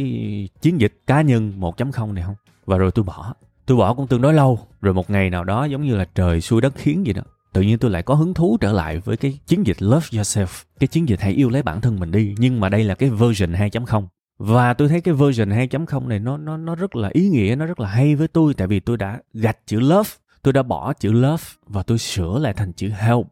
chiến 0.61 0.81
dịch 0.81 0.93
cá 1.07 1.21
nhân 1.21 1.53
1.0 1.59 2.13
này 2.13 2.23
không? 2.23 2.35
Và 2.65 2.77
rồi 2.77 2.91
tôi 2.91 3.05
bỏ. 3.05 3.33
Tôi 3.65 3.77
bỏ 3.77 3.93
cũng 3.93 4.07
tương 4.07 4.21
đối 4.21 4.33
lâu. 4.33 4.59
Rồi 4.81 4.93
một 4.93 5.09
ngày 5.09 5.29
nào 5.29 5.43
đó 5.43 5.65
giống 5.65 5.81
như 5.81 5.95
là 5.95 6.05
trời 6.15 6.41
xuôi 6.41 6.61
đất 6.61 6.73
khiến 6.75 7.05
gì 7.05 7.13
đó. 7.13 7.21
Tự 7.53 7.61
nhiên 7.61 7.77
tôi 7.77 7.91
lại 7.91 8.03
có 8.03 8.13
hứng 8.13 8.33
thú 8.33 8.57
trở 8.61 8.71
lại 8.71 8.99
với 8.99 9.17
cái 9.17 9.39
chiến 9.47 9.67
dịch 9.67 9.81
Love 9.81 10.05
Yourself. 10.11 10.63
Cái 10.79 10.87
chiến 10.87 11.09
dịch 11.09 11.21
hãy 11.21 11.33
yêu 11.33 11.49
lấy 11.49 11.63
bản 11.63 11.81
thân 11.81 11.99
mình 11.99 12.11
đi. 12.11 12.35
Nhưng 12.37 12.59
mà 12.59 12.69
đây 12.69 12.83
là 12.83 12.95
cái 12.95 13.09
version 13.09 13.51
2.0. 13.51 14.07
Và 14.37 14.73
tôi 14.73 14.89
thấy 14.89 15.01
cái 15.01 15.13
version 15.13 15.49
2.0 15.49 16.07
này 16.07 16.19
nó 16.19 16.37
nó 16.37 16.57
nó 16.57 16.75
rất 16.75 16.95
là 16.95 17.09
ý 17.13 17.29
nghĩa, 17.29 17.55
nó 17.55 17.65
rất 17.65 17.79
là 17.79 17.89
hay 17.89 18.15
với 18.15 18.27
tôi 18.27 18.53
tại 18.53 18.67
vì 18.67 18.79
tôi 18.79 18.97
đã 18.97 19.19
gạch 19.33 19.57
chữ 19.65 19.79
love, 19.79 20.09
tôi 20.41 20.53
đã 20.53 20.63
bỏ 20.63 20.93
chữ 20.93 21.11
love 21.11 21.43
và 21.65 21.83
tôi 21.83 21.97
sửa 21.97 22.39
lại 22.39 22.53
thành 22.53 22.73
chữ 22.73 22.89
help 22.89 23.25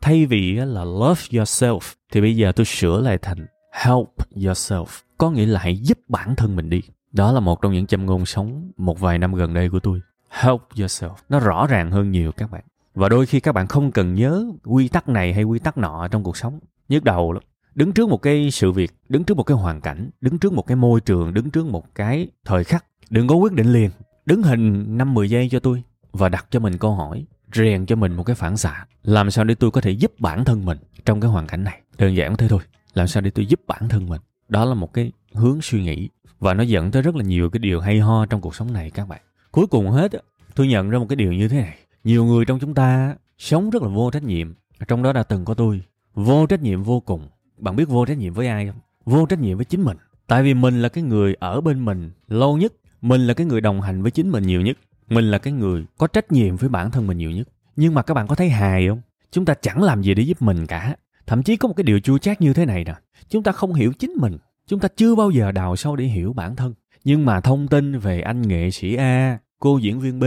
thay 0.00 0.26
vì 0.26 0.52
là 0.54 0.84
love 0.84 1.22
yourself, 1.30 1.94
thì 2.12 2.20
bây 2.20 2.36
giờ 2.36 2.52
tôi 2.52 2.66
sửa 2.66 3.00
lại 3.00 3.18
thành 3.18 3.46
help 3.72 4.08
yourself. 4.34 4.86
Có 5.18 5.30
nghĩa 5.30 5.46
là 5.46 5.60
hãy 5.60 5.76
giúp 5.76 5.98
bản 6.08 6.36
thân 6.36 6.56
mình 6.56 6.70
đi. 6.70 6.82
Đó 7.12 7.32
là 7.32 7.40
một 7.40 7.62
trong 7.62 7.72
những 7.72 7.86
châm 7.86 8.06
ngôn 8.06 8.26
sống 8.26 8.70
một 8.76 9.00
vài 9.00 9.18
năm 9.18 9.34
gần 9.34 9.54
đây 9.54 9.68
của 9.70 9.80
tôi. 9.80 10.00
Help 10.28 10.60
yourself. 10.74 11.14
Nó 11.28 11.40
rõ 11.40 11.66
ràng 11.66 11.90
hơn 11.90 12.10
nhiều 12.10 12.32
các 12.32 12.50
bạn. 12.50 12.64
Và 12.94 13.08
đôi 13.08 13.26
khi 13.26 13.40
các 13.40 13.52
bạn 13.52 13.66
không 13.66 13.92
cần 13.92 14.14
nhớ 14.14 14.44
quy 14.64 14.88
tắc 14.88 15.08
này 15.08 15.34
hay 15.34 15.44
quy 15.44 15.58
tắc 15.58 15.78
nọ 15.78 16.08
trong 16.08 16.22
cuộc 16.22 16.36
sống. 16.36 16.58
Nhức 16.88 17.04
đầu 17.04 17.32
lắm. 17.32 17.42
Đứng 17.74 17.92
trước 17.92 18.08
một 18.08 18.22
cái 18.22 18.50
sự 18.50 18.72
việc, 18.72 18.92
đứng 19.08 19.24
trước 19.24 19.36
một 19.36 19.42
cái 19.42 19.56
hoàn 19.56 19.80
cảnh, 19.80 20.10
đứng 20.20 20.38
trước 20.38 20.52
một 20.52 20.66
cái 20.66 20.76
môi 20.76 21.00
trường, 21.00 21.34
đứng 21.34 21.50
trước 21.50 21.66
một 21.66 21.94
cái 21.94 22.28
thời 22.44 22.64
khắc, 22.64 22.84
đừng 23.10 23.26
có 23.26 23.34
quyết 23.34 23.52
định 23.52 23.72
liền. 23.72 23.90
Đứng 24.26 24.42
hình 24.42 24.96
năm 24.98 25.14
mười 25.14 25.30
giây 25.30 25.48
cho 25.50 25.60
tôi 25.60 25.82
và 26.12 26.28
đặt 26.28 26.46
cho 26.50 26.60
mình 26.60 26.78
câu 26.78 26.94
hỏi 26.94 27.24
rèn 27.54 27.86
cho 27.86 27.96
mình 27.96 28.12
một 28.12 28.22
cái 28.22 28.36
phản 28.36 28.56
xạ. 28.56 28.86
Làm 29.02 29.30
sao 29.30 29.44
để 29.44 29.54
tôi 29.54 29.70
có 29.70 29.80
thể 29.80 29.90
giúp 29.90 30.12
bản 30.18 30.44
thân 30.44 30.64
mình 30.64 30.78
trong 31.04 31.20
cái 31.20 31.30
hoàn 31.30 31.46
cảnh 31.46 31.64
này? 31.64 31.80
Đơn 31.98 32.16
giản 32.16 32.36
thế 32.36 32.48
thôi. 32.48 32.60
Làm 32.94 33.06
sao 33.06 33.20
để 33.20 33.30
tôi 33.30 33.46
giúp 33.46 33.60
bản 33.66 33.88
thân 33.88 34.08
mình? 34.08 34.20
Đó 34.48 34.64
là 34.64 34.74
một 34.74 34.92
cái 34.92 35.12
hướng 35.32 35.62
suy 35.62 35.82
nghĩ 35.82 36.08
và 36.38 36.54
nó 36.54 36.62
dẫn 36.62 36.90
tới 36.90 37.02
rất 37.02 37.16
là 37.16 37.24
nhiều 37.24 37.50
cái 37.50 37.58
điều 37.58 37.80
hay 37.80 38.00
ho 38.00 38.26
trong 38.26 38.40
cuộc 38.40 38.54
sống 38.54 38.72
này 38.72 38.90
các 38.90 39.08
bạn. 39.08 39.20
Cuối 39.50 39.66
cùng 39.66 39.90
hết 39.90 40.12
tôi 40.54 40.68
nhận 40.68 40.90
ra 40.90 40.98
một 40.98 41.06
cái 41.08 41.16
điều 41.16 41.32
như 41.32 41.48
thế 41.48 41.60
này. 41.60 41.78
Nhiều 42.04 42.24
người 42.24 42.44
trong 42.44 42.58
chúng 42.58 42.74
ta 42.74 43.14
sống 43.38 43.70
rất 43.70 43.82
là 43.82 43.88
vô 43.88 44.10
trách 44.10 44.22
nhiệm. 44.22 44.54
Trong 44.88 45.02
đó 45.02 45.12
đã 45.12 45.22
từng 45.22 45.44
có 45.44 45.54
tôi. 45.54 45.82
Vô 46.14 46.46
trách 46.46 46.62
nhiệm 46.62 46.82
vô 46.82 47.00
cùng. 47.00 47.28
Bạn 47.58 47.76
biết 47.76 47.88
vô 47.88 48.06
trách 48.06 48.18
nhiệm 48.18 48.34
với 48.34 48.46
ai 48.46 48.66
không? 48.66 48.80
Vô 49.04 49.26
trách 49.26 49.40
nhiệm 49.40 49.56
với 49.56 49.64
chính 49.64 49.82
mình. 49.82 49.96
Tại 50.26 50.42
vì 50.42 50.54
mình 50.54 50.82
là 50.82 50.88
cái 50.88 51.04
người 51.04 51.34
ở 51.34 51.60
bên 51.60 51.84
mình 51.84 52.10
lâu 52.28 52.56
nhất. 52.56 52.72
Mình 53.00 53.26
là 53.26 53.34
cái 53.34 53.46
người 53.46 53.60
đồng 53.60 53.80
hành 53.80 54.02
với 54.02 54.10
chính 54.10 54.30
mình 54.30 54.46
nhiều 54.46 54.60
nhất 54.60 54.78
mình 55.10 55.30
là 55.30 55.38
cái 55.38 55.52
người 55.52 55.84
có 55.98 56.06
trách 56.06 56.32
nhiệm 56.32 56.56
với 56.56 56.68
bản 56.68 56.90
thân 56.90 57.06
mình 57.06 57.18
nhiều 57.18 57.30
nhất. 57.30 57.48
Nhưng 57.76 57.94
mà 57.94 58.02
các 58.02 58.14
bạn 58.14 58.26
có 58.26 58.34
thấy 58.34 58.50
hài 58.50 58.88
không? 58.88 59.00
Chúng 59.30 59.44
ta 59.44 59.54
chẳng 59.54 59.82
làm 59.82 60.02
gì 60.02 60.14
để 60.14 60.22
giúp 60.22 60.42
mình 60.42 60.66
cả. 60.66 60.96
Thậm 61.26 61.42
chí 61.42 61.56
có 61.56 61.68
một 61.68 61.74
cái 61.76 61.84
điều 61.84 62.00
chua 62.00 62.18
chát 62.18 62.40
như 62.40 62.52
thế 62.52 62.66
này 62.66 62.84
nè. 62.84 62.94
Chúng 63.28 63.42
ta 63.42 63.52
không 63.52 63.74
hiểu 63.74 63.92
chính 63.92 64.12
mình. 64.20 64.38
Chúng 64.66 64.80
ta 64.80 64.88
chưa 64.96 65.14
bao 65.14 65.30
giờ 65.30 65.52
đào 65.52 65.76
sâu 65.76 65.96
để 65.96 66.04
hiểu 66.04 66.32
bản 66.32 66.56
thân. 66.56 66.74
Nhưng 67.04 67.24
mà 67.24 67.40
thông 67.40 67.68
tin 67.68 67.98
về 67.98 68.20
anh 68.20 68.42
nghệ 68.42 68.70
sĩ 68.70 68.94
a, 68.94 69.38
cô 69.60 69.78
diễn 69.78 70.00
viên 70.00 70.20
b, 70.20 70.24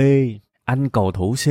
anh 0.66 0.90
cầu 0.90 1.12
thủ 1.12 1.36
c, 1.36 1.48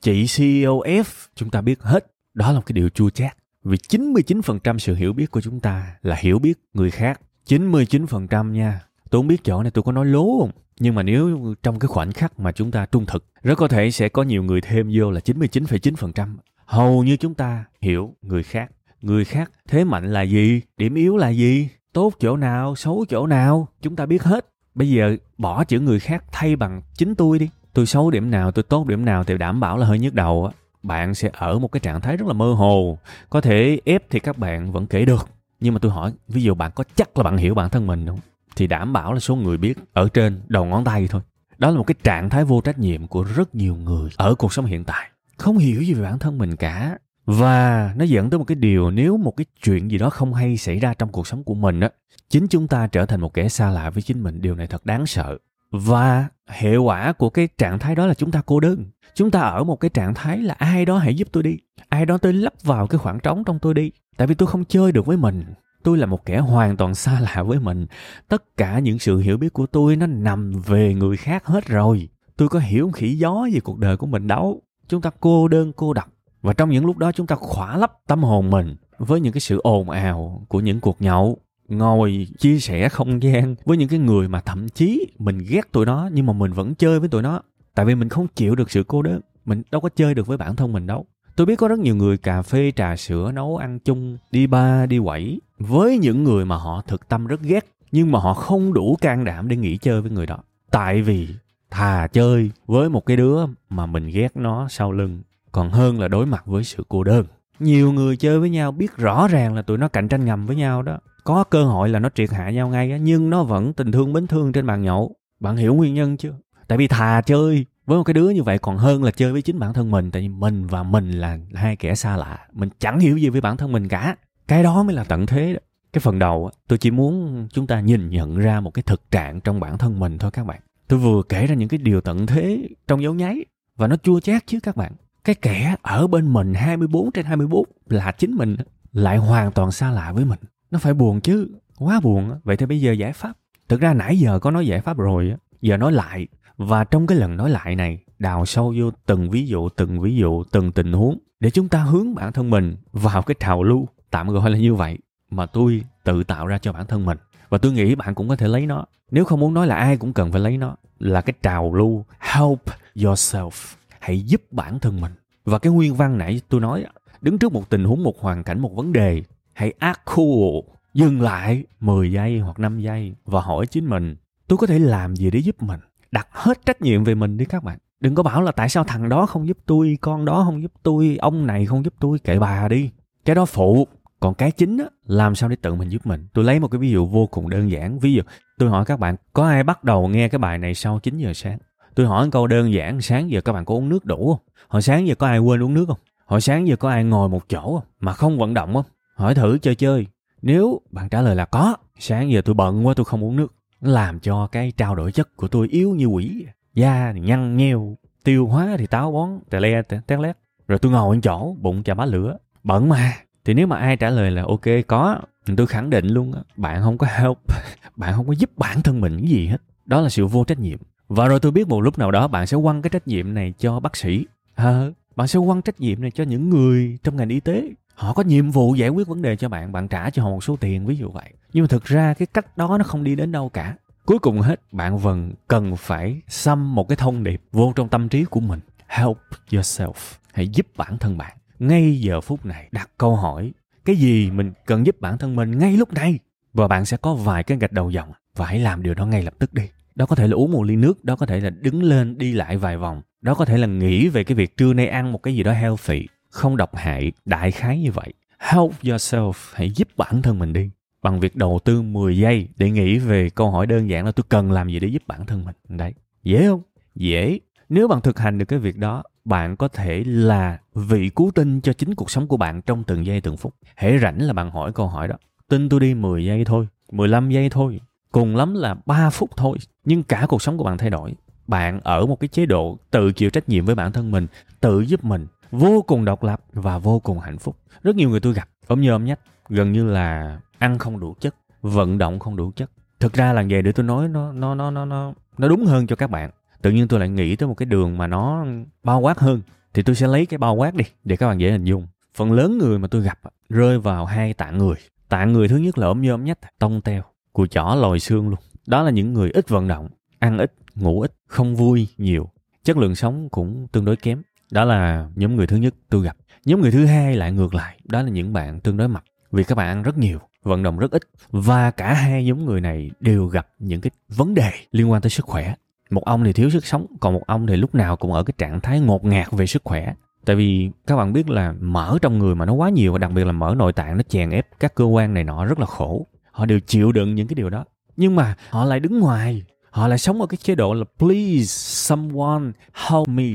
chị 0.00 0.26
CEO 0.36 0.80
F, 0.80 1.04
chúng 1.34 1.50
ta 1.50 1.60
biết 1.60 1.82
hết. 1.82 2.06
Đó 2.34 2.52
là 2.52 2.58
một 2.58 2.66
cái 2.66 2.72
điều 2.72 2.88
chua 2.88 3.10
chát. 3.10 3.36
Vì 3.64 3.76
99% 3.76 4.78
sự 4.78 4.94
hiểu 4.94 5.12
biết 5.12 5.30
của 5.30 5.40
chúng 5.40 5.60
ta 5.60 5.96
là 6.02 6.16
hiểu 6.16 6.38
biết 6.38 6.58
người 6.74 6.90
khác. 6.90 7.20
99% 7.46 8.50
nha. 8.50 8.80
Tôi 9.10 9.18
không 9.18 9.26
biết 9.26 9.44
chỗ 9.44 9.62
này 9.62 9.70
tôi 9.70 9.82
có 9.82 9.92
nói 9.92 10.06
lố 10.06 10.40
không? 10.40 10.50
Nhưng 10.80 10.94
mà 10.94 11.02
nếu 11.02 11.54
trong 11.62 11.78
cái 11.78 11.88
khoảnh 11.88 12.12
khắc 12.12 12.40
mà 12.40 12.52
chúng 12.52 12.70
ta 12.70 12.86
trung 12.86 13.06
thực, 13.06 13.24
rất 13.42 13.54
có 13.58 13.68
thể 13.68 13.90
sẽ 13.90 14.08
có 14.08 14.22
nhiều 14.22 14.42
người 14.42 14.60
thêm 14.60 14.90
vô 14.94 15.10
là 15.10 15.20
99,9%. 15.20 16.36
Hầu 16.64 17.04
như 17.04 17.16
chúng 17.16 17.34
ta 17.34 17.64
hiểu 17.80 18.14
người 18.22 18.42
khác. 18.42 18.70
Người 19.02 19.24
khác 19.24 19.50
thế 19.68 19.84
mạnh 19.84 20.12
là 20.12 20.22
gì? 20.22 20.60
Điểm 20.76 20.94
yếu 20.94 21.16
là 21.16 21.28
gì? 21.28 21.68
Tốt 21.92 22.14
chỗ 22.20 22.36
nào? 22.36 22.76
Xấu 22.76 23.04
chỗ 23.08 23.26
nào? 23.26 23.68
Chúng 23.82 23.96
ta 23.96 24.06
biết 24.06 24.22
hết. 24.22 24.46
Bây 24.74 24.90
giờ 24.90 25.16
bỏ 25.38 25.64
chữ 25.64 25.80
người 25.80 26.00
khác 26.00 26.24
thay 26.32 26.56
bằng 26.56 26.82
chính 26.94 27.14
tôi 27.14 27.38
đi. 27.38 27.48
Tôi 27.72 27.86
xấu 27.86 28.10
điểm 28.10 28.30
nào, 28.30 28.52
tôi 28.52 28.62
tốt 28.62 28.86
điểm 28.86 29.04
nào 29.04 29.24
thì 29.24 29.38
đảm 29.38 29.60
bảo 29.60 29.78
là 29.78 29.86
hơi 29.86 29.98
nhức 29.98 30.14
đầu 30.14 30.44
á. 30.44 30.52
Bạn 30.82 31.14
sẽ 31.14 31.30
ở 31.32 31.58
một 31.58 31.72
cái 31.72 31.80
trạng 31.80 32.00
thái 32.00 32.16
rất 32.16 32.26
là 32.26 32.32
mơ 32.32 32.52
hồ. 32.52 32.98
Có 33.30 33.40
thể 33.40 33.80
ép 33.84 34.10
thì 34.10 34.20
các 34.20 34.38
bạn 34.38 34.72
vẫn 34.72 34.86
kể 34.86 35.04
được. 35.04 35.28
Nhưng 35.60 35.74
mà 35.74 35.78
tôi 35.82 35.92
hỏi, 35.92 36.12
ví 36.28 36.42
dụ 36.42 36.54
bạn 36.54 36.70
có 36.74 36.84
chắc 36.94 37.16
là 37.18 37.24
bạn 37.24 37.36
hiểu 37.36 37.54
bản 37.54 37.70
thân 37.70 37.86
mình 37.86 38.06
không? 38.06 38.18
Thì 38.56 38.66
đảm 38.66 38.92
bảo 38.92 39.12
là 39.12 39.20
số 39.20 39.36
người 39.36 39.56
biết 39.56 39.78
ở 39.92 40.08
trên 40.08 40.40
đầu 40.48 40.64
ngón 40.64 40.84
tay 40.84 41.08
thôi. 41.10 41.22
Đó 41.58 41.70
là 41.70 41.76
một 41.76 41.84
cái 41.86 41.94
trạng 42.02 42.30
thái 42.30 42.44
vô 42.44 42.60
trách 42.60 42.78
nhiệm 42.78 43.06
của 43.06 43.22
rất 43.22 43.54
nhiều 43.54 43.76
người 43.76 44.10
ở 44.16 44.34
cuộc 44.34 44.52
sống 44.52 44.64
hiện 44.64 44.84
tại. 44.84 45.10
Không 45.36 45.58
hiểu 45.58 45.82
gì 45.82 45.94
về 45.94 46.02
bản 46.02 46.18
thân 46.18 46.38
mình 46.38 46.56
cả. 46.56 46.98
Và 47.26 47.92
nó 47.96 48.04
dẫn 48.04 48.30
tới 48.30 48.38
một 48.38 48.44
cái 48.44 48.54
điều 48.54 48.90
nếu 48.90 49.16
một 49.16 49.36
cái 49.36 49.46
chuyện 49.62 49.90
gì 49.90 49.98
đó 49.98 50.10
không 50.10 50.34
hay 50.34 50.56
xảy 50.56 50.78
ra 50.78 50.94
trong 50.94 51.08
cuộc 51.08 51.26
sống 51.26 51.44
của 51.44 51.54
mình 51.54 51.80
á, 51.80 51.90
chính 52.28 52.48
chúng 52.48 52.68
ta 52.68 52.86
trở 52.86 53.06
thành 53.06 53.20
một 53.20 53.34
kẻ 53.34 53.48
xa 53.48 53.70
lạ 53.70 53.90
với 53.90 54.02
chính 54.02 54.22
mình, 54.22 54.40
điều 54.40 54.54
này 54.54 54.66
thật 54.66 54.86
đáng 54.86 55.06
sợ. 55.06 55.38
Và 55.70 56.28
hệ 56.46 56.76
quả 56.76 57.12
của 57.12 57.30
cái 57.30 57.48
trạng 57.58 57.78
thái 57.78 57.94
đó 57.94 58.06
là 58.06 58.14
chúng 58.14 58.30
ta 58.30 58.42
cô 58.46 58.60
đơn. 58.60 58.84
Chúng 59.14 59.30
ta 59.30 59.40
ở 59.40 59.64
một 59.64 59.76
cái 59.76 59.88
trạng 59.88 60.14
thái 60.14 60.38
là 60.38 60.54
ai 60.58 60.84
đó 60.84 60.98
hãy 60.98 61.14
giúp 61.14 61.28
tôi 61.32 61.42
đi. 61.42 61.58
Ai 61.88 62.06
đó 62.06 62.18
tới 62.18 62.32
lấp 62.32 62.52
vào 62.62 62.86
cái 62.86 62.98
khoảng 62.98 63.20
trống 63.20 63.44
trong 63.44 63.58
tôi 63.58 63.74
đi. 63.74 63.90
Tại 64.16 64.26
vì 64.26 64.34
tôi 64.34 64.46
không 64.46 64.64
chơi 64.64 64.92
được 64.92 65.06
với 65.06 65.16
mình 65.16 65.44
tôi 65.86 65.98
là 65.98 66.06
một 66.06 66.26
kẻ 66.26 66.38
hoàn 66.38 66.76
toàn 66.76 66.94
xa 66.94 67.20
lạ 67.20 67.42
với 67.42 67.60
mình. 67.60 67.86
Tất 68.28 68.56
cả 68.56 68.78
những 68.78 68.98
sự 68.98 69.18
hiểu 69.18 69.36
biết 69.36 69.52
của 69.52 69.66
tôi 69.66 69.96
nó 69.96 70.06
nằm 70.06 70.52
về 70.66 70.94
người 70.94 71.16
khác 71.16 71.46
hết 71.46 71.66
rồi. 71.66 72.08
Tôi 72.36 72.48
có 72.48 72.58
hiểu 72.58 72.90
khỉ 72.94 73.14
gió 73.14 73.46
về 73.52 73.60
cuộc 73.60 73.78
đời 73.78 73.96
của 73.96 74.06
mình 74.06 74.26
đâu. 74.26 74.62
Chúng 74.88 75.02
ta 75.02 75.10
cô 75.20 75.48
đơn, 75.48 75.72
cô 75.76 75.92
độc. 75.92 76.08
Và 76.42 76.52
trong 76.52 76.70
những 76.70 76.86
lúc 76.86 76.96
đó 76.96 77.12
chúng 77.12 77.26
ta 77.26 77.36
khỏa 77.36 77.76
lấp 77.76 77.92
tâm 78.06 78.22
hồn 78.22 78.50
mình 78.50 78.76
với 78.98 79.20
những 79.20 79.32
cái 79.32 79.40
sự 79.40 79.60
ồn 79.62 79.90
ào 79.90 80.46
của 80.48 80.60
những 80.60 80.80
cuộc 80.80 81.02
nhậu, 81.02 81.38
ngồi, 81.68 82.26
chia 82.38 82.58
sẻ 82.58 82.88
không 82.88 83.22
gian 83.22 83.54
với 83.64 83.76
những 83.76 83.88
cái 83.88 83.98
người 83.98 84.28
mà 84.28 84.40
thậm 84.40 84.68
chí 84.68 85.06
mình 85.18 85.38
ghét 85.48 85.72
tụi 85.72 85.86
nó 85.86 86.08
nhưng 86.12 86.26
mà 86.26 86.32
mình 86.32 86.52
vẫn 86.52 86.74
chơi 86.74 87.00
với 87.00 87.08
tụi 87.08 87.22
nó. 87.22 87.42
Tại 87.74 87.86
vì 87.86 87.94
mình 87.94 88.08
không 88.08 88.26
chịu 88.34 88.54
được 88.54 88.70
sự 88.70 88.84
cô 88.88 89.02
đơn. 89.02 89.20
Mình 89.44 89.62
đâu 89.70 89.80
có 89.80 89.88
chơi 89.96 90.14
được 90.14 90.26
với 90.26 90.36
bản 90.36 90.56
thân 90.56 90.72
mình 90.72 90.86
đâu 90.86 91.06
tôi 91.36 91.46
biết 91.46 91.56
có 91.56 91.68
rất 91.68 91.78
nhiều 91.78 91.96
người 91.96 92.16
cà 92.18 92.42
phê, 92.42 92.72
trà 92.76 92.96
sữa, 92.96 93.32
nấu 93.34 93.56
ăn 93.56 93.78
chung, 93.78 94.18
đi 94.30 94.46
ba 94.46 94.86
đi 94.86 94.98
quẩy. 94.98 95.40
Với 95.58 95.98
những 95.98 96.24
người 96.24 96.44
mà 96.44 96.56
họ 96.56 96.82
thực 96.86 97.08
tâm 97.08 97.26
rất 97.26 97.40
ghét, 97.42 97.66
nhưng 97.92 98.12
mà 98.12 98.18
họ 98.18 98.34
không 98.34 98.72
đủ 98.72 98.96
can 99.00 99.24
đảm 99.24 99.48
để 99.48 99.56
nghỉ 99.56 99.76
chơi 99.76 100.00
với 100.00 100.10
người 100.10 100.26
đó. 100.26 100.38
Tại 100.70 101.02
vì 101.02 101.28
thà 101.70 102.06
chơi 102.12 102.50
với 102.66 102.88
một 102.88 103.06
cái 103.06 103.16
đứa 103.16 103.46
mà 103.70 103.86
mình 103.86 104.06
ghét 104.06 104.28
nó 104.34 104.68
sau 104.68 104.92
lưng, 104.92 105.22
còn 105.52 105.70
hơn 105.70 106.00
là 106.00 106.08
đối 106.08 106.26
mặt 106.26 106.46
với 106.46 106.64
sự 106.64 106.84
cô 106.88 107.04
đơn. 107.04 107.24
Nhiều 107.58 107.92
người 107.92 108.16
chơi 108.16 108.40
với 108.40 108.50
nhau 108.50 108.72
biết 108.72 108.96
rõ 108.96 109.28
ràng 109.28 109.54
là 109.54 109.62
tụi 109.62 109.78
nó 109.78 109.88
cạnh 109.88 110.08
tranh 110.08 110.24
ngầm 110.24 110.46
với 110.46 110.56
nhau 110.56 110.82
đó. 110.82 110.98
Có 111.24 111.44
cơ 111.44 111.64
hội 111.64 111.88
là 111.88 111.98
nó 111.98 112.08
triệt 112.14 112.30
hạ 112.30 112.50
nhau 112.50 112.68
ngay 112.68 113.00
nhưng 113.00 113.30
nó 113.30 113.42
vẫn 113.42 113.72
tình 113.72 113.92
thương 113.92 114.12
mến 114.12 114.26
thương 114.26 114.52
trên 114.52 114.66
bàn 114.66 114.82
nhậu. 114.82 115.16
Bạn 115.40 115.56
hiểu 115.56 115.74
nguyên 115.74 115.94
nhân 115.94 116.16
chưa? 116.16 116.34
Tại 116.68 116.78
vì 116.78 116.88
thà 116.88 117.22
chơi 117.26 117.66
với 117.86 117.98
một 117.98 118.04
cái 118.04 118.14
đứa 118.14 118.30
như 118.30 118.42
vậy 118.42 118.58
còn 118.58 118.76
hơn 118.76 119.04
là 119.04 119.10
chơi 119.10 119.32
với 119.32 119.42
chính 119.42 119.58
bản 119.58 119.72
thân 119.72 119.90
mình, 119.90 120.10
tại 120.10 120.22
vì 120.22 120.28
mình 120.28 120.66
và 120.66 120.82
mình 120.82 121.10
là 121.10 121.38
hai 121.54 121.76
kẻ 121.76 121.94
xa 121.94 122.16
lạ. 122.16 122.38
Mình 122.52 122.68
chẳng 122.78 122.98
hiểu 122.98 123.16
gì 123.16 123.28
về 123.28 123.40
bản 123.40 123.56
thân 123.56 123.72
mình 123.72 123.88
cả. 123.88 124.16
Cái 124.48 124.62
đó 124.62 124.82
mới 124.82 124.94
là 124.94 125.04
tận 125.04 125.26
thế 125.26 125.52
đó. 125.52 125.60
Cái 125.92 126.00
phần 126.00 126.18
đầu 126.18 126.50
tôi 126.68 126.78
chỉ 126.78 126.90
muốn 126.90 127.46
chúng 127.52 127.66
ta 127.66 127.80
nhìn 127.80 128.10
nhận 128.10 128.36
ra 128.36 128.60
một 128.60 128.70
cái 128.70 128.82
thực 128.82 129.10
trạng 129.10 129.40
trong 129.40 129.60
bản 129.60 129.78
thân 129.78 130.00
mình 130.00 130.18
thôi 130.18 130.30
các 130.30 130.46
bạn. 130.46 130.60
Tôi 130.88 130.98
vừa 130.98 131.22
kể 131.28 131.46
ra 131.46 131.54
những 131.54 131.68
cái 131.68 131.78
điều 131.78 132.00
tận 132.00 132.26
thế 132.26 132.68
trong 132.88 133.02
dấu 133.02 133.14
nháy 133.14 133.44
và 133.76 133.86
nó 133.86 133.96
chua 133.96 134.20
chát 134.20 134.46
chứ 134.46 134.60
các 134.60 134.76
bạn. 134.76 134.92
Cái 135.24 135.34
kẻ 135.34 135.76
ở 135.82 136.06
bên 136.06 136.32
mình 136.32 136.54
24 136.54 137.10
trên 137.10 137.26
24 137.26 137.64
là 137.88 138.12
chính 138.12 138.34
mình 138.34 138.56
lại 138.92 139.16
hoàn 139.16 139.52
toàn 139.52 139.72
xa 139.72 139.90
lạ 139.90 140.12
với 140.12 140.24
mình. 140.24 140.38
Nó 140.70 140.78
phải 140.78 140.94
buồn 140.94 141.20
chứ, 141.20 141.48
quá 141.78 142.00
buồn 142.00 142.40
vậy 142.44 142.56
thì 142.56 142.66
bây 142.66 142.80
giờ 142.80 142.92
giải 142.92 143.12
pháp. 143.12 143.32
Thực 143.68 143.80
ra 143.80 143.94
nãy 143.94 144.18
giờ 144.18 144.38
có 144.38 144.50
nói 144.50 144.66
giải 144.66 144.80
pháp 144.80 144.96
rồi 144.96 145.34
giờ 145.60 145.76
nói 145.76 145.92
lại 145.92 146.26
và 146.56 146.84
trong 146.84 147.06
cái 147.06 147.18
lần 147.18 147.36
nói 147.36 147.50
lại 147.50 147.76
này, 147.76 147.98
đào 148.18 148.46
sâu 148.46 148.74
vô 148.78 148.90
từng 149.06 149.30
ví 149.30 149.46
dụ, 149.46 149.68
từng 149.68 150.00
ví 150.00 150.16
dụ, 150.16 150.44
từng 150.44 150.72
tình 150.72 150.92
huống 150.92 151.18
để 151.40 151.50
chúng 151.50 151.68
ta 151.68 151.82
hướng 151.82 152.14
bản 152.14 152.32
thân 152.32 152.50
mình 152.50 152.76
vào 152.92 153.22
cái 153.22 153.34
trào 153.40 153.62
lưu. 153.62 153.88
Tạm 154.10 154.28
gọi 154.28 154.50
là 154.50 154.58
như 154.58 154.74
vậy 154.74 154.98
mà 155.30 155.46
tôi 155.46 155.82
tự 156.04 156.24
tạo 156.24 156.46
ra 156.46 156.58
cho 156.58 156.72
bản 156.72 156.86
thân 156.86 157.04
mình. 157.04 157.18
Và 157.48 157.58
tôi 157.58 157.72
nghĩ 157.72 157.94
bạn 157.94 158.14
cũng 158.14 158.28
có 158.28 158.36
thể 158.36 158.48
lấy 158.48 158.66
nó. 158.66 158.84
Nếu 159.10 159.24
không 159.24 159.40
muốn 159.40 159.54
nói 159.54 159.66
là 159.66 159.76
ai 159.76 159.96
cũng 159.96 160.12
cần 160.12 160.32
phải 160.32 160.40
lấy 160.40 160.56
nó, 160.56 160.76
là 160.98 161.20
cái 161.20 161.34
trào 161.42 161.74
lưu, 161.74 162.04
help 162.18 162.60
yourself. 162.94 163.74
Hãy 164.00 164.20
giúp 164.20 164.42
bản 164.50 164.78
thân 164.78 165.00
mình. 165.00 165.12
Và 165.44 165.58
cái 165.58 165.72
nguyên 165.72 165.94
văn 165.94 166.18
nãy 166.18 166.40
tôi 166.48 166.60
nói 166.60 166.84
đứng 167.20 167.38
trước 167.38 167.52
một 167.52 167.70
tình 167.70 167.84
huống, 167.84 168.02
một 168.02 168.20
hoàn 168.20 168.44
cảnh, 168.44 168.60
một 168.60 168.74
vấn 168.74 168.92
đề, 168.92 169.22
hãy 169.52 169.72
act 169.78 170.00
cool. 170.04 170.76
Dừng 170.94 171.20
lại 171.20 171.64
10 171.80 172.12
giây 172.12 172.38
hoặc 172.38 172.58
5 172.58 172.80
giây 172.80 173.14
và 173.24 173.40
hỏi 173.40 173.66
chính 173.66 173.86
mình, 173.86 174.16
tôi 174.48 174.56
có 174.56 174.66
thể 174.66 174.78
làm 174.78 175.16
gì 175.16 175.30
để 175.30 175.38
giúp 175.38 175.62
mình? 175.62 175.80
Đặt 176.10 176.28
hết 176.30 176.66
trách 176.66 176.82
nhiệm 176.82 177.04
về 177.04 177.14
mình 177.14 177.36
đi 177.36 177.44
các 177.44 177.64
bạn. 177.64 177.78
Đừng 178.00 178.14
có 178.14 178.22
bảo 178.22 178.42
là 178.42 178.52
tại 178.52 178.68
sao 178.68 178.84
thằng 178.84 179.08
đó 179.08 179.26
không 179.26 179.48
giúp 179.48 179.58
tôi, 179.66 179.98
con 180.00 180.24
đó 180.24 180.42
không 180.44 180.62
giúp 180.62 180.72
tôi, 180.82 181.16
ông 181.20 181.46
này 181.46 181.66
không 181.66 181.84
giúp 181.84 181.94
tôi, 182.00 182.18
kệ 182.18 182.38
bà 182.38 182.68
đi. 182.68 182.90
Cái 183.24 183.34
đó 183.34 183.44
phụ. 183.44 183.86
Còn 184.20 184.34
cái 184.34 184.50
chính 184.50 184.78
á, 184.78 184.84
làm 185.06 185.34
sao 185.34 185.48
để 185.48 185.56
tự 185.56 185.74
mình 185.74 185.88
giúp 185.88 186.06
mình? 186.06 186.26
Tôi 186.34 186.44
lấy 186.44 186.60
một 186.60 186.68
cái 186.68 186.78
ví 186.78 186.90
dụ 186.90 187.06
vô 187.06 187.26
cùng 187.26 187.50
đơn 187.50 187.70
giản. 187.70 187.98
Ví 187.98 188.12
dụ, 188.12 188.22
tôi 188.58 188.68
hỏi 188.70 188.84
các 188.84 189.00
bạn, 189.00 189.16
có 189.32 189.48
ai 189.48 189.62
bắt 189.62 189.84
đầu 189.84 190.08
nghe 190.08 190.28
cái 190.28 190.38
bài 190.38 190.58
này 190.58 190.74
sau 190.74 190.98
9 190.98 191.18
giờ 191.18 191.32
sáng? 191.34 191.58
Tôi 191.94 192.06
hỏi 192.06 192.24
một 192.24 192.30
câu 192.32 192.46
đơn 192.46 192.72
giản, 192.72 193.00
sáng 193.00 193.30
giờ 193.30 193.40
các 193.40 193.52
bạn 193.52 193.64
có 193.64 193.74
uống 193.74 193.88
nước 193.88 194.04
đủ 194.04 194.34
không? 194.34 194.46
Hồi 194.68 194.82
sáng 194.82 195.06
giờ 195.06 195.14
có 195.14 195.26
ai 195.26 195.38
quên 195.38 195.62
uống 195.62 195.74
nước 195.74 195.84
không? 195.88 195.98
Hồi 196.26 196.40
sáng 196.40 196.66
giờ 196.68 196.76
có 196.76 196.90
ai 196.90 197.04
ngồi 197.04 197.28
một 197.28 197.48
chỗ 197.48 197.60
không? 197.60 197.88
Mà 198.00 198.12
không 198.12 198.38
vận 198.38 198.54
động 198.54 198.74
không? 198.74 198.84
Hỏi 199.16 199.34
thử 199.34 199.58
chơi 199.62 199.74
chơi. 199.74 200.06
Nếu 200.42 200.80
bạn 200.90 201.08
trả 201.08 201.22
lời 201.22 201.34
là 201.36 201.44
có, 201.44 201.76
sáng 201.98 202.30
giờ 202.30 202.42
tôi 202.44 202.54
bận 202.54 202.86
quá, 202.86 202.94
tôi 202.94 203.04
không 203.04 203.24
uống 203.24 203.36
nước 203.36 203.52
làm 203.80 204.20
cho 204.20 204.46
cái 204.46 204.72
trao 204.76 204.94
đổi 204.94 205.12
chất 205.12 205.36
của 205.36 205.48
tôi 205.48 205.68
yếu 205.68 205.90
như 205.90 206.06
quỷ. 206.06 206.46
Da 206.74 207.12
thì 207.14 207.20
nhăn 207.20 207.56
nheo 207.56 207.96
tiêu 208.24 208.46
hóa 208.46 208.76
thì 208.78 208.86
táo 208.86 209.12
bón 209.12 209.30
tè 209.50 209.60
le 209.60 209.82
tét 209.82 210.20
lét. 210.20 210.36
Rồi 210.68 210.78
tôi 210.78 210.92
ngồi 210.92 211.16
ở 211.16 211.20
chỗ 211.20 211.56
bụng 211.60 211.82
chà 211.82 211.94
bá 211.94 212.04
lửa. 212.04 212.38
Bẩn 212.64 212.88
mà. 212.88 213.12
Thì 213.44 213.54
nếu 213.54 213.66
mà 213.66 213.78
ai 213.78 213.96
trả 213.96 214.10
lời 214.10 214.30
là 214.30 214.42
ok 214.42 214.64
có 214.86 215.18
tôi 215.56 215.66
khẳng 215.66 215.90
định 215.90 216.06
luôn 216.06 216.32
á 216.32 216.40
bạn 216.56 216.82
không 216.82 216.98
có 216.98 217.06
help 217.10 217.38
bạn 217.96 218.14
không 218.14 218.26
có 218.26 218.32
giúp 218.32 218.50
bản 218.56 218.82
thân 218.82 219.00
mình 219.00 219.18
cái 219.18 219.28
gì 219.28 219.46
hết. 219.46 219.62
Đó 219.86 220.00
là 220.00 220.08
sự 220.08 220.26
vô 220.26 220.44
trách 220.44 220.58
nhiệm. 220.58 220.78
Và 221.08 221.28
rồi 221.28 221.40
tôi 221.40 221.52
biết 221.52 221.68
một 221.68 221.80
lúc 221.80 221.98
nào 221.98 222.10
đó 222.10 222.28
bạn 222.28 222.46
sẽ 222.46 222.56
quăng 222.62 222.82
cái 222.82 222.90
trách 222.90 223.08
nhiệm 223.08 223.34
này 223.34 223.54
cho 223.58 223.80
bác 223.80 223.96
sĩ. 223.96 224.26
À, 224.54 224.86
bạn 225.16 225.26
sẽ 225.26 225.38
quăng 225.46 225.62
trách 225.62 225.80
nhiệm 225.80 226.00
này 226.00 226.10
cho 226.10 226.24
những 226.24 226.50
người 226.50 226.98
trong 227.02 227.16
ngành 227.16 227.28
y 227.28 227.40
tế 227.40 227.68
họ 227.96 228.12
có 228.12 228.22
nhiệm 228.22 228.50
vụ 228.50 228.74
giải 228.74 228.88
quyết 228.88 229.08
vấn 229.08 229.22
đề 229.22 229.36
cho 229.36 229.48
bạn 229.48 229.72
bạn 229.72 229.88
trả 229.88 230.10
cho 230.10 230.22
họ 230.22 230.28
một 230.28 230.44
số 230.44 230.56
tiền, 230.56 230.86
ví 230.86 230.96
dụ 230.96 231.10
vậy. 231.10 231.32
Nhưng 231.52 231.62
mà 231.62 231.68
thực 231.68 231.84
ra 231.84 232.14
cái 232.14 232.26
cách 232.26 232.56
đó 232.56 232.78
nó 232.78 232.84
không 232.84 233.04
đi 233.04 233.14
đến 233.14 233.32
đâu 233.32 233.48
cả. 233.48 233.76
Cuối 234.06 234.18
cùng 234.18 234.40
hết, 234.40 234.60
bạn 234.72 234.98
vẫn 234.98 235.32
cần 235.48 235.76
phải 235.76 236.20
xăm 236.28 236.74
một 236.74 236.88
cái 236.88 236.96
thông 236.96 237.22
điệp 237.22 237.42
vô 237.52 237.72
trong 237.76 237.88
tâm 237.88 238.08
trí 238.08 238.24
của 238.24 238.40
mình. 238.40 238.60
Help 238.86 239.16
yourself. 239.50 239.92
Hãy 240.32 240.48
giúp 240.48 240.66
bản 240.76 240.98
thân 240.98 241.18
bạn. 241.18 241.36
Ngay 241.58 242.00
giờ 242.00 242.20
phút 242.20 242.46
này, 242.46 242.68
đặt 242.72 242.90
câu 242.98 243.16
hỏi, 243.16 243.52
cái 243.84 243.96
gì 243.96 244.30
mình 244.30 244.52
cần 244.66 244.86
giúp 244.86 245.00
bản 245.00 245.18
thân 245.18 245.36
mình 245.36 245.58
ngay 245.58 245.76
lúc 245.76 245.92
này? 245.92 246.18
Và 246.54 246.68
bạn 246.68 246.84
sẽ 246.84 246.96
có 246.96 247.14
vài 247.14 247.42
cái 247.42 247.58
gạch 247.58 247.72
đầu 247.72 247.90
dòng. 247.90 248.12
Và 248.36 248.46
hãy 248.46 248.58
làm 248.58 248.82
điều 248.82 248.94
đó 248.94 249.06
ngay 249.06 249.22
lập 249.22 249.34
tức 249.38 249.54
đi. 249.54 249.68
Đó 249.94 250.06
có 250.06 250.16
thể 250.16 250.28
là 250.28 250.34
uống 250.34 250.52
một 250.52 250.62
ly 250.62 250.76
nước, 250.76 251.04
đó 251.04 251.16
có 251.16 251.26
thể 251.26 251.40
là 251.40 251.50
đứng 251.50 251.82
lên 251.82 252.18
đi 252.18 252.32
lại 252.32 252.56
vài 252.56 252.76
vòng. 252.76 253.02
Đó 253.20 253.34
có 253.34 253.44
thể 253.44 253.58
là 253.58 253.66
nghĩ 253.66 254.08
về 254.08 254.24
cái 254.24 254.34
việc 254.34 254.56
trưa 254.56 254.72
nay 254.74 254.88
ăn 254.88 255.12
một 255.12 255.22
cái 255.22 255.34
gì 255.34 255.42
đó 255.42 255.52
healthy 255.52 256.06
không 256.36 256.56
độc 256.56 256.76
hại 256.76 257.12
đại 257.24 257.50
khái 257.50 257.78
như 257.78 257.92
vậy. 257.92 258.12
Help 258.38 258.70
yourself, 258.82 259.32
hãy 259.52 259.70
giúp 259.70 259.88
bản 259.96 260.22
thân 260.22 260.38
mình 260.38 260.52
đi. 260.52 260.70
Bằng 261.02 261.20
việc 261.20 261.36
đầu 261.36 261.60
tư 261.64 261.82
10 261.82 262.18
giây 262.18 262.48
để 262.56 262.70
nghĩ 262.70 262.98
về 262.98 263.30
câu 263.30 263.50
hỏi 263.50 263.66
đơn 263.66 263.88
giản 263.88 264.04
là 264.04 264.12
tôi 264.12 264.24
cần 264.28 264.52
làm 264.52 264.68
gì 264.68 264.80
để 264.80 264.88
giúp 264.88 265.02
bản 265.06 265.26
thân 265.26 265.44
mình. 265.44 265.54
Đấy, 265.68 265.94
dễ 266.22 266.46
không? 266.46 266.62
Dễ. 266.94 267.38
Nếu 267.68 267.88
bạn 267.88 268.00
thực 268.00 268.18
hành 268.18 268.38
được 268.38 268.44
cái 268.44 268.58
việc 268.58 268.78
đó, 268.78 269.02
bạn 269.24 269.56
có 269.56 269.68
thể 269.68 270.02
là 270.06 270.58
vị 270.74 271.10
cứu 271.16 271.30
tinh 271.34 271.60
cho 271.60 271.72
chính 271.72 271.94
cuộc 271.94 272.10
sống 272.10 272.26
của 272.26 272.36
bạn 272.36 272.62
trong 272.62 272.84
từng 272.84 273.06
giây 273.06 273.20
từng 273.20 273.36
phút. 273.36 273.54
Hễ 273.76 273.98
rảnh 273.98 274.22
là 274.22 274.32
bạn 274.32 274.50
hỏi 274.50 274.72
câu 274.72 274.88
hỏi 274.88 275.08
đó. 275.08 275.16
Tin 275.48 275.68
tôi 275.68 275.80
đi 275.80 275.94
10 275.94 276.24
giây 276.24 276.44
thôi 276.44 276.66
15 276.92 277.30
giây 277.30 277.48
thôi. 277.50 277.80
Cùng 278.12 278.36
lắm 278.36 278.54
là 278.54 278.76
3 278.86 279.10
phút 279.10 279.30
thôi, 279.36 279.58
nhưng 279.84 280.02
cả 280.02 280.26
cuộc 280.28 280.42
sống 280.42 280.58
của 280.58 280.64
bạn 280.64 280.78
thay 280.78 280.90
đổi. 280.90 281.14
Bạn 281.46 281.80
ở 281.80 282.06
một 282.06 282.20
cái 282.20 282.28
chế 282.28 282.46
độ 282.46 282.78
tự 282.90 283.12
chịu 283.12 283.30
trách 283.30 283.48
nhiệm 283.48 283.64
với 283.64 283.74
bản 283.74 283.92
thân 283.92 284.10
mình, 284.10 284.26
tự 284.60 284.80
giúp 284.80 285.04
mình 285.04 285.26
vô 285.50 285.84
cùng 285.86 286.04
độc 286.04 286.22
lập 286.22 286.40
và 286.52 286.78
vô 286.78 286.98
cùng 286.98 287.18
hạnh 287.18 287.38
phúc. 287.38 287.56
Rất 287.82 287.96
nhiều 287.96 288.10
người 288.10 288.20
tôi 288.20 288.32
gặp, 288.32 288.48
ốm 288.66 288.80
như 288.80 288.90
ốm 288.90 289.04
nhách 289.04 289.20
gần 289.48 289.72
như 289.72 289.84
là 289.84 290.40
ăn 290.58 290.78
không 290.78 291.00
đủ 291.00 291.14
chất, 291.20 291.34
vận 291.62 291.98
động 291.98 292.18
không 292.18 292.36
đủ 292.36 292.52
chất. 292.56 292.70
Thực 293.00 293.12
ra 293.12 293.32
là 293.32 293.42
về 293.48 293.62
để 293.62 293.72
tôi 293.72 293.86
nói 293.86 294.08
nó 294.08 294.32
nó 294.32 294.54
nó 294.54 294.70
nó 294.70 294.84
nó 294.84 295.12
nó 295.38 295.48
đúng 295.48 295.66
hơn 295.66 295.86
cho 295.86 295.96
các 295.96 296.10
bạn. 296.10 296.30
Tự 296.62 296.70
nhiên 296.70 296.88
tôi 296.88 297.00
lại 297.00 297.08
nghĩ 297.08 297.36
tới 297.36 297.48
một 297.48 297.54
cái 297.54 297.66
đường 297.66 297.98
mà 297.98 298.06
nó 298.06 298.46
bao 298.82 299.00
quát 299.00 299.18
hơn, 299.18 299.40
thì 299.74 299.82
tôi 299.82 299.96
sẽ 299.96 300.06
lấy 300.06 300.26
cái 300.26 300.38
bao 300.38 300.54
quát 300.54 300.74
đi, 300.74 300.84
để 301.04 301.16
các 301.16 301.28
bạn 301.28 301.40
dễ 301.40 301.50
hình 301.50 301.64
dung. 301.64 301.86
Phần 302.14 302.32
lớn 302.32 302.58
người 302.58 302.78
mà 302.78 302.88
tôi 302.88 303.02
gặp 303.02 303.18
rơi 303.48 303.78
vào 303.78 304.04
hai 304.06 304.34
tạng 304.34 304.58
người. 304.58 304.76
Tạng 305.08 305.32
người 305.32 305.48
thứ 305.48 305.56
nhất 305.56 305.78
là 305.78 305.86
ốm 305.86 306.00
như 306.00 306.10
ốm 306.10 306.24
nhách 306.24 306.38
tông 306.58 306.80
teo, 306.80 307.02
cùi 307.32 307.48
chỏ 307.48 307.76
lòi 307.80 307.98
xương 307.98 308.28
luôn. 308.28 308.38
Đó 308.66 308.82
là 308.82 308.90
những 308.90 309.12
người 309.12 309.30
ít 309.30 309.48
vận 309.48 309.68
động, 309.68 309.88
ăn 310.18 310.38
ít, 310.38 310.52
ngủ 310.74 311.00
ít, 311.00 311.12
không 311.26 311.56
vui 311.56 311.88
nhiều. 311.98 312.30
Chất 312.64 312.76
lượng 312.76 312.94
sống 312.94 313.28
cũng 313.28 313.66
tương 313.72 313.84
đối 313.84 313.96
kém 313.96 314.22
đó 314.50 314.64
là 314.64 315.08
nhóm 315.14 315.36
người 315.36 315.46
thứ 315.46 315.56
nhất 315.56 315.74
tôi 315.90 316.04
gặp. 316.04 316.16
Nhóm 316.44 316.60
người 316.60 316.70
thứ 316.70 316.86
hai 316.86 317.16
lại 317.16 317.32
ngược 317.32 317.54
lại. 317.54 317.78
Đó 317.84 318.02
là 318.02 318.08
những 318.08 318.32
bạn 318.32 318.60
tương 318.60 318.76
đối 318.76 318.88
mập. 318.88 319.04
Vì 319.32 319.44
các 319.44 319.54
bạn 319.54 319.68
ăn 319.68 319.82
rất 319.82 319.98
nhiều, 319.98 320.18
vận 320.42 320.62
động 320.62 320.78
rất 320.78 320.90
ít. 320.90 321.02
Và 321.30 321.70
cả 321.70 321.94
hai 321.94 322.24
nhóm 322.24 322.46
người 322.46 322.60
này 322.60 322.90
đều 323.00 323.26
gặp 323.26 323.48
những 323.58 323.80
cái 323.80 323.90
vấn 324.08 324.34
đề 324.34 324.50
liên 324.72 324.90
quan 324.90 325.02
tới 325.02 325.10
sức 325.10 325.26
khỏe. 325.26 325.54
Một 325.90 326.04
ông 326.04 326.24
thì 326.24 326.32
thiếu 326.32 326.50
sức 326.50 326.66
sống, 326.66 326.86
còn 327.00 327.14
một 327.14 327.22
ông 327.26 327.46
thì 327.46 327.56
lúc 327.56 327.74
nào 327.74 327.96
cũng 327.96 328.12
ở 328.12 328.22
cái 328.22 328.34
trạng 328.38 328.60
thái 328.60 328.80
ngột 328.80 329.04
ngạt 329.04 329.26
về 329.32 329.46
sức 329.46 329.62
khỏe. 329.64 329.94
Tại 330.24 330.36
vì 330.36 330.70
các 330.86 330.96
bạn 330.96 331.12
biết 331.12 331.30
là 331.30 331.54
mỡ 331.60 331.98
trong 332.02 332.18
người 332.18 332.34
mà 332.34 332.44
nó 332.44 332.52
quá 332.52 332.70
nhiều, 332.70 332.92
và 332.92 332.98
đặc 332.98 333.10
biệt 333.14 333.24
là 333.24 333.32
mỡ 333.32 333.54
nội 333.56 333.72
tạng 333.72 333.96
nó 333.96 334.02
chèn 334.02 334.30
ép 334.30 334.46
các 334.60 334.74
cơ 334.74 334.84
quan 334.84 335.14
này 335.14 335.24
nọ 335.24 335.44
rất 335.44 335.58
là 335.58 335.66
khổ. 335.66 336.06
Họ 336.30 336.46
đều 336.46 336.60
chịu 336.60 336.92
đựng 336.92 337.14
những 337.14 337.26
cái 337.26 337.34
điều 337.34 337.50
đó. 337.50 337.64
Nhưng 337.96 338.16
mà 338.16 338.34
họ 338.50 338.64
lại 338.64 338.80
đứng 338.80 339.00
ngoài. 339.00 339.42
Họ 339.70 339.88
lại 339.88 339.98
sống 339.98 340.20
ở 340.20 340.26
cái 340.26 340.36
chế 340.36 340.54
độ 340.54 340.74
là, 340.74 340.84
please, 340.98 341.44
someone 341.44 342.44
help 342.72 343.08
me 343.08 343.30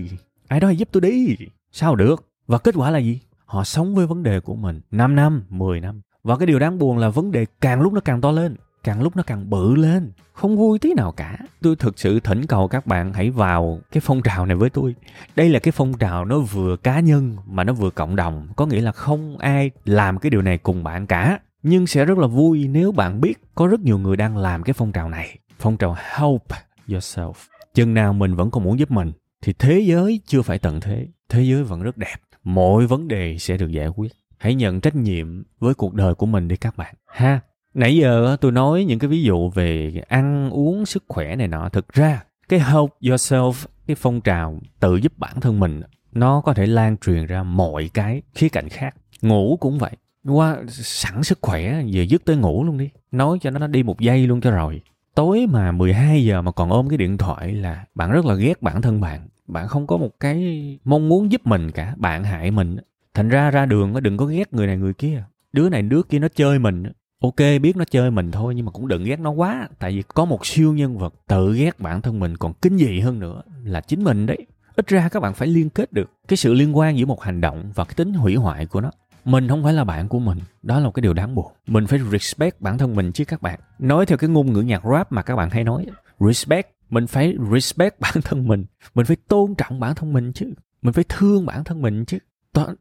ai 0.51 0.59
đó 0.59 0.67
hãy 0.67 0.77
giúp 0.77 0.89
tôi 0.91 1.01
đi. 1.01 1.37
Sao 1.71 1.95
được? 1.95 2.29
Và 2.47 2.57
kết 2.57 2.75
quả 2.77 2.91
là 2.91 2.99
gì? 2.99 3.19
Họ 3.45 3.63
sống 3.63 3.95
với 3.95 4.07
vấn 4.07 4.23
đề 4.23 4.39
của 4.39 4.55
mình 4.55 4.81
5 4.91 5.15
năm 5.15 5.43
10 5.49 5.79
năm. 5.79 6.01
Và 6.23 6.37
cái 6.37 6.47
điều 6.47 6.59
đáng 6.59 6.79
buồn 6.79 6.97
là 6.97 7.09
vấn 7.09 7.31
đề 7.31 7.45
càng 7.61 7.81
lúc 7.81 7.93
nó 7.93 8.01
càng 8.01 8.21
to 8.21 8.31
lên, 8.31 8.55
càng 8.83 9.01
lúc 9.01 9.15
nó 9.15 9.23
càng 9.23 9.49
bự 9.49 9.75
lên. 9.75 10.11
Không 10.33 10.57
vui 10.57 10.79
tí 10.79 10.93
nào 10.93 11.11
cả. 11.11 11.37
Tôi 11.61 11.75
thực 11.75 11.99
sự 11.99 12.19
thỉnh 12.19 12.47
cầu 12.47 12.67
các 12.67 12.87
bạn 12.87 13.13
hãy 13.13 13.29
vào 13.29 13.79
cái 13.91 14.01
phong 14.01 14.21
trào 14.21 14.45
này 14.45 14.55
với 14.55 14.69
tôi. 14.69 14.95
Đây 15.35 15.49
là 15.49 15.59
cái 15.59 15.71
phong 15.71 15.93
trào 15.97 16.25
nó 16.25 16.39
vừa 16.39 16.75
cá 16.77 16.99
nhân 16.99 17.37
mà 17.45 17.63
nó 17.63 17.73
vừa 17.73 17.89
cộng 17.89 18.15
đồng. 18.15 18.47
Có 18.55 18.65
nghĩa 18.65 18.81
là 18.81 18.91
không 18.91 19.37
ai 19.37 19.71
làm 19.85 20.19
cái 20.19 20.29
điều 20.29 20.41
này 20.41 20.57
cùng 20.57 20.83
bạn 20.83 21.07
cả. 21.07 21.39
Nhưng 21.63 21.87
sẽ 21.87 22.05
rất 22.05 22.17
là 22.17 22.27
vui 22.27 22.67
nếu 22.67 22.91
bạn 22.91 23.21
biết 23.21 23.33
có 23.55 23.67
rất 23.67 23.79
nhiều 23.79 23.97
người 23.97 24.17
đang 24.17 24.37
làm 24.37 24.63
cái 24.63 24.73
phong 24.73 24.91
trào 24.91 25.09
này. 25.09 25.39
Phong 25.59 25.77
trào 25.77 25.95
help 26.17 26.43
yourself. 26.87 27.33
Chừng 27.73 27.93
nào 27.93 28.13
mình 28.13 28.35
vẫn 28.35 28.51
còn 28.51 28.63
muốn 28.63 28.79
giúp 28.79 28.91
mình 28.91 29.11
thì 29.41 29.53
thế 29.53 29.79
giới 29.79 30.21
chưa 30.25 30.41
phải 30.41 30.59
tận 30.59 30.79
thế. 30.79 31.07
Thế 31.29 31.43
giới 31.43 31.63
vẫn 31.63 31.81
rất 31.81 31.97
đẹp. 31.97 32.15
Mọi 32.43 32.87
vấn 32.87 33.07
đề 33.07 33.37
sẽ 33.37 33.57
được 33.57 33.71
giải 33.71 33.87
quyết. 33.87 34.11
Hãy 34.37 34.55
nhận 34.55 34.81
trách 34.81 34.95
nhiệm 34.95 35.43
với 35.59 35.73
cuộc 35.73 35.93
đời 35.93 36.15
của 36.15 36.25
mình 36.25 36.47
đi 36.47 36.55
các 36.55 36.77
bạn. 36.77 36.95
Ha. 37.05 37.39
Nãy 37.73 37.97
giờ 37.97 38.37
tôi 38.41 38.51
nói 38.51 38.83
những 38.83 38.99
cái 38.99 39.07
ví 39.07 39.23
dụ 39.23 39.49
về 39.49 40.01
ăn 40.07 40.49
uống, 40.49 40.85
sức 40.85 41.03
khỏe 41.07 41.35
này 41.35 41.47
nọ. 41.47 41.69
Thực 41.69 41.93
ra, 41.93 42.23
cái 42.49 42.59
help 42.59 42.89
yourself, 43.01 43.53
cái 43.87 43.95
phong 43.95 44.21
trào 44.21 44.59
tự 44.79 44.95
giúp 44.95 45.13
bản 45.17 45.41
thân 45.41 45.59
mình, 45.59 45.81
nó 46.11 46.41
có 46.41 46.53
thể 46.53 46.65
lan 46.65 46.97
truyền 46.97 47.25
ra 47.25 47.43
mọi 47.43 47.89
cái 47.93 48.21
khía 48.35 48.49
cạnh 48.49 48.69
khác. 48.69 48.95
Ngủ 49.21 49.57
cũng 49.59 49.77
vậy. 49.77 49.91
Qua 50.23 50.57
sẵn 50.69 51.23
sức 51.23 51.39
khỏe, 51.41 51.83
về 51.93 52.03
dứt 52.03 52.25
tới 52.25 52.35
ngủ 52.35 52.63
luôn 52.63 52.77
đi. 52.77 52.89
Nói 53.11 53.37
cho 53.41 53.49
nó 53.49 53.67
đi 53.67 53.83
một 53.83 53.99
giây 53.99 54.27
luôn 54.27 54.41
cho 54.41 54.51
rồi 54.51 54.81
tối 55.15 55.47
mà 55.49 55.71
12 55.71 56.25
giờ 56.25 56.41
mà 56.41 56.51
còn 56.51 56.69
ôm 56.69 56.89
cái 56.89 56.97
điện 56.97 57.17
thoại 57.17 57.53
là 57.53 57.85
bạn 57.95 58.11
rất 58.11 58.25
là 58.25 58.33
ghét 58.33 58.61
bản 58.61 58.81
thân 58.81 59.01
bạn. 59.01 59.27
Bạn 59.47 59.67
không 59.67 59.87
có 59.87 59.97
một 59.97 60.19
cái 60.19 60.79
mong 60.83 61.09
muốn 61.09 61.31
giúp 61.31 61.41
mình 61.47 61.71
cả, 61.71 61.93
bạn 61.97 62.23
hại 62.23 62.51
mình. 62.51 62.77
Thành 63.13 63.29
ra 63.29 63.51
ra 63.51 63.65
đường 63.65 63.93
đừng 64.03 64.17
có 64.17 64.25
ghét 64.25 64.53
người 64.53 64.67
này 64.67 64.77
người 64.77 64.93
kia. 64.93 65.23
Đứa 65.53 65.69
này 65.69 65.81
đứa 65.81 66.01
kia 66.03 66.19
nó 66.19 66.27
chơi 66.35 66.59
mình 66.59 66.83
ok, 67.21 67.35
biết 67.61 67.77
nó 67.77 67.85
chơi 67.91 68.11
mình 68.11 68.31
thôi 68.31 68.55
nhưng 68.55 68.65
mà 68.65 68.71
cũng 68.71 68.87
đừng 68.87 69.03
ghét 69.03 69.19
nó 69.19 69.31
quá. 69.31 69.69
Tại 69.79 69.91
vì 69.91 70.03
có 70.13 70.25
một 70.25 70.45
siêu 70.45 70.73
nhân 70.73 70.97
vật 70.97 71.13
tự 71.27 71.53
ghét 71.53 71.79
bản 71.79 72.01
thân 72.01 72.19
mình 72.19 72.37
còn 72.37 72.53
kinh 72.61 72.77
dị 72.77 72.99
hơn 72.99 73.19
nữa 73.19 73.41
là 73.63 73.81
chính 73.81 74.03
mình 74.03 74.25
đấy. 74.25 74.47
Ít 74.75 74.87
ra 74.87 75.09
các 75.09 75.19
bạn 75.19 75.33
phải 75.33 75.47
liên 75.47 75.69
kết 75.69 75.93
được 75.93 76.11
cái 76.27 76.37
sự 76.37 76.53
liên 76.53 76.77
quan 76.77 76.97
giữa 76.97 77.05
một 77.05 77.21
hành 77.21 77.41
động 77.41 77.71
và 77.75 77.83
cái 77.83 77.93
tính 77.95 78.13
hủy 78.13 78.35
hoại 78.35 78.65
của 78.65 78.81
nó 78.81 78.91
mình 79.25 79.47
không 79.47 79.63
phải 79.63 79.73
là 79.73 79.83
bạn 79.83 80.07
của 80.07 80.19
mình. 80.19 80.37
Đó 80.61 80.79
là 80.79 80.85
một 80.85 80.91
cái 80.91 81.01
điều 81.01 81.13
đáng 81.13 81.35
buồn. 81.35 81.51
Mình 81.67 81.87
phải 81.87 81.99
respect 82.11 82.61
bản 82.61 82.77
thân 82.77 82.95
mình 82.95 83.11
chứ 83.11 83.25
các 83.25 83.41
bạn. 83.41 83.59
Nói 83.79 84.05
theo 84.05 84.17
cái 84.17 84.29
ngôn 84.29 84.53
ngữ 84.53 84.61
nhạc 84.61 84.81
rap 84.91 85.11
mà 85.11 85.21
các 85.21 85.35
bạn 85.35 85.49
hay 85.49 85.63
nói, 85.63 85.85
respect. 86.19 86.69
Mình 86.89 87.07
phải 87.07 87.35
respect 87.51 87.99
bản 87.99 88.13
thân 88.23 88.47
mình. 88.47 88.65
Mình 88.95 89.05
phải 89.05 89.17
tôn 89.27 89.55
trọng 89.55 89.79
bản 89.79 89.95
thân 89.95 90.13
mình 90.13 90.33
chứ. 90.33 90.53
Mình 90.81 90.93
phải 90.93 91.03
thương 91.09 91.45
bản 91.45 91.63
thân 91.63 91.81
mình 91.81 92.05
chứ. 92.05 92.17